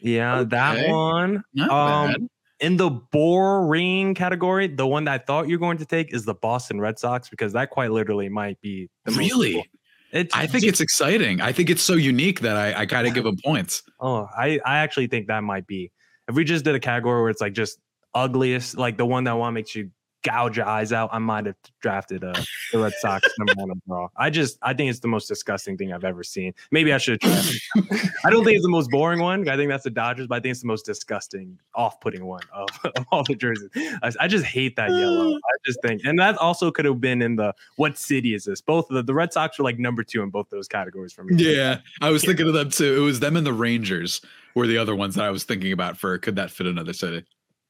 [0.00, 1.42] Yeah, that one.
[1.54, 2.28] Not Um, bad.
[2.60, 6.34] in the boring category, the one that I thought you're going to take is the
[6.34, 9.70] Boston Red Sox because that quite literally might be the Really?
[10.12, 11.40] It's I think it's exciting.
[11.40, 13.82] I think it's so unique that I, I gotta give them points.
[14.00, 15.90] oh, I I actually think that might be
[16.28, 17.78] if we just did a category where it's like just
[18.14, 19.90] ugliest, like the one that one makes you
[20.22, 21.10] gouge your eyes out.
[21.12, 22.34] I might have drafted uh,
[22.72, 24.10] the Red Sox number one overall.
[24.16, 26.54] I just I think it's the most disgusting thing I've ever seen.
[26.70, 27.18] Maybe I should.
[27.24, 29.48] I don't think it's the most boring one.
[29.48, 32.68] I think that's the Dodgers, but I think it's the most disgusting, off-putting one of,
[32.96, 33.70] of all the jerseys.
[34.02, 35.34] I, I just hate that yellow.
[35.36, 38.60] I just think, and that also could have been in the what city is this?
[38.60, 41.24] Both of the, the Red Sox were like number two in both those categories for
[41.24, 41.36] me.
[41.36, 42.96] Yeah, I was thinking of them too.
[42.96, 44.20] It was them and the Rangers
[44.54, 47.24] were the other ones that I was thinking about for could that fit another city?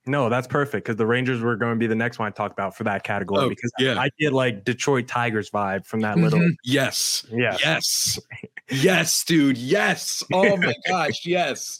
[0.05, 2.50] No, that's perfect because the Rangers were going to be the next one I talk
[2.50, 4.00] about for that category Oh, because yeah.
[4.00, 6.40] I get like Detroit Tigers vibe from that little.
[6.40, 6.55] Mhm.
[6.64, 7.24] Yes.
[7.30, 7.57] Yeah.
[7.62, 8.18] Yes.
[8.70, 9.59] Yes, dude.
[9.59, 10.24] Yes.
[10.32, 11.26] Oh my gosh.
[11.26, 11.78] Yes.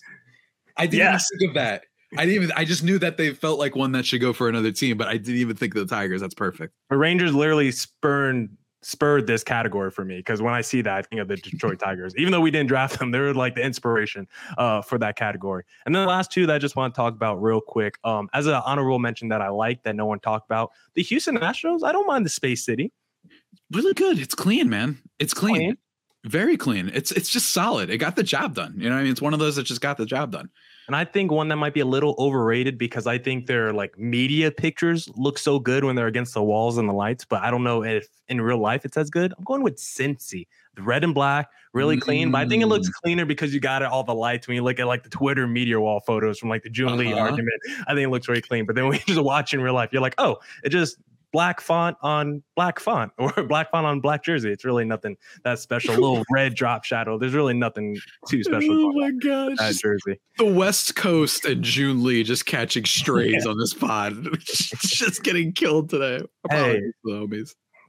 [0.77, 1.27] I didn't Yes.
[1.39, 1.85] think of that.
[2.18, 4.49] I didn't even I just knew that they felt like one that should go for
[4.49, 6.20] another team, but I didn't even think of the Tigers.
[6.20, 6.75] That's perfect.
[6.91, 8.51] The Rangers literally spurned
[8.83, 11.78] spurred this category for me because when I see that, I think of the Detroit
[11.85, 12.14] Tigers.
[12.16, 14.28] Even though we didn't draft them, they were like the inspiration
[14.59, 15.64] uh, for that category.
[15.87, 18.28] And then the last two that I just want to talk about real quick, um,
[18.33, 21.83] as an honorable mention that I like that no one talked about, the Houston Astros.
[21.85, 22.93] I don't mind the Space City.
[23.70, 24.18] Really good.
[24.18, 24.99] It's clean, man.
[25.18, 25.55] It's clean.
[25.55, 25.78] Clean.
[26.24, 26.91] Very clean.
[26.95, 27.91] It's it's just solid.
[27.91, 28.74] It got the job done.
[28.76, 29.12] You know what I mean?
[29.12, 30.51] It's one of those that just got the job done.
[30.87, 33.97] And I think one that might be a little overrated because I think their like
[33.99, 37.51] media pictures look so good when they're against the walls and the lights, but I
[37.51, 39.33] don't know if in real life it's as good.
[39.39, 42.30] I'm going with Cincy, the red and black, really clean.
[42.30, 42.93] But I think it looks Mm.
[43.03, 44.49] cleaner because you got it all the lights.
[44.49, 47.12] When you look at like the Twitter media wall photos from like the Joon Lee
[47.12, 47.22] Uh-huh.
[47.22, 47.55] argument,
[47.87, 48.66] I think it looks very clean.
[48.66, 50.97] But then when you just watch in real life, you're like, oh, it just
[51.33, 54.51] black font on black font or black font on black jersey.
[54.51, 55.95] It's really nothing that special.
[55.95, 57.18] little red drop shadow.
[57.18, 57.97] There's really nothing
[58.28, 58.70] too special.
[58.70, 59.57] Oh my gosh.
[59.59, 60.20] That jersey.
[60.39, 64.26] The West Coast and Joon Lee just catching strays on this pod.
[64.41, 66.24] just getting killed today.
[66.51, 66.80] Hey.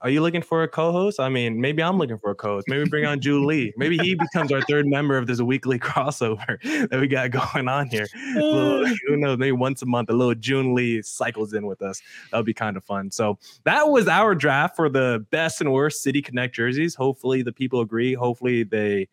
[0.03, 1.17] Are you looking for a co-host?
[1.17, 2.67] I mean, maybe I'm looking for a co-host.
[2.67, 3.73] Maybe bring on Joon Lee.
[3.77, 7.87] Maybe he becomes our third member of this weekly crossover that we got going on
[7.87, 8.05] here.
[8.35, 8.93] Little, uh.
[9.07, 9.37] who knows?
[9.37, 12.01] Maybe once a month, a little Joon Lee cycles in with us.
[12.31, 13.11] That would be kind of fun.
[13.11, 16.95] So that was our draft for the best and worst City Connect jerseys.
[16.95, 18.13] Hopefully, the people agree.
[18.13, 19.07] Hopefully, they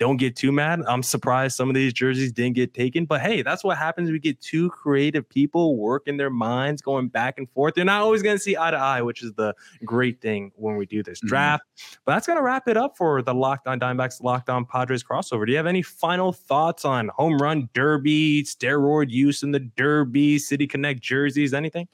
[0.00, 0.80] don't get too mad.
[0.88, 4.10] I'm surprised some of these jerseys didn't get taken, but hey, that's what happens.
[4.10, 7.74] We get two creative people working their minds, going back and forth.
[7.74, 10.76] They're not always going to see eye to eye, which is the great thing when
[10.76, 11.28] we do this Mhm.
[11.28, 11.64] draft.
[12.06, 15.04] But that's going to wrap it up for the Locked On Diamondbacks, Locked On Padres
[15.04, 15.44] crossover.
[15.44, 20.38] Do you have any final thoughts on home run derby, steroid use in the derby,
[20.38, 21.86] City Connect jerseys, anything?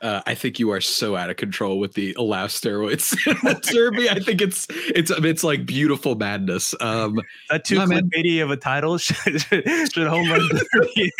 [0.00, 3.16] Uh, I think you are so out of control with the allow steroids
[3.72, 4.08] derby.
[4.08, 6.72] I think it's it's it's like beautiful madness.
[6.80, 8.08] Um, Is that too Yeah, man.
[8.08, 8.96] clickbaity of a title?
[8.98, 11.12] should, should home run derby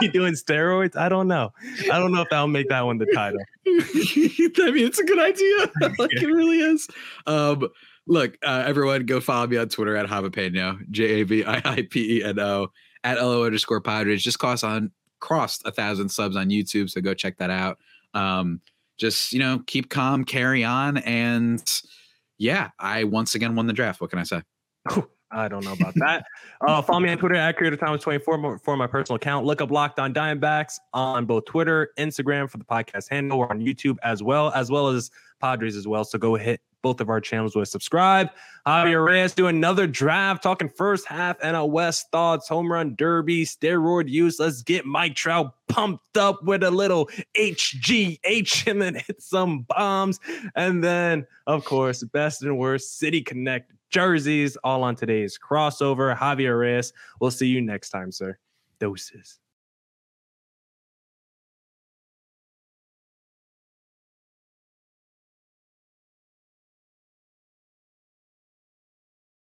[0.00, 0.96] be doing steroids?
[0.96, 1.52] I don't know.
[1.90, 3.40] I don't know if that'll make that one the title.
[3.66, 5.90] I mean, it's a good idea.
[5.98, 6.88] like it really is.
[7.26, 7.68] Um,
[8.06, 11.88] look, uh, everyone, go follow me on Twitter at Javipeno, J A V I I
[11.88, 12.68] P E N O,
[13.02, 14.22] at LO underscore Padres.
[14.22, 17.78] Just cost on crossed a thousand subs on YouTube, so go check that out.
[18.14, 18.60] Um,
[18.98, 21.62] just you know, keep calm, carry on, and
[22.38, 24.00] yeah, I once again won the draft.
[24.00, 24.42] What can I say?
[25.32, 26.24] I don't know about that.
[26.62, 29.46] Uh, follow me on Twitter at Creator Thomas 24 for my personal account.
[29.46, 33.60] Look up Locked On Diamondbacks on both Twitter, Instagram for the podcast handle, or on
[33.60, 35.10] YouTube as well, as well as
[35.40, 36.04] Padres as well.
[36.04, 38.30] So go hit both of our channels with subscribe.
[38.66, 44.08] Javier Reyes do another draft, talking first half NL West thoughts, home run derby, steroid
[44.08, 44.38] use.
[44.38, 47.06] Let's get Mike Trout pumped up with a little
[47.36, 50.20] HGH and then hit some bombs.
[50.54, 56.16] And then, of course, best and worst City Connect jerseys, all on today's crossover.
[56.16, 58.38] Javier Reyes, we'll see you next time, sir.
[58.78, 59.38] Doses.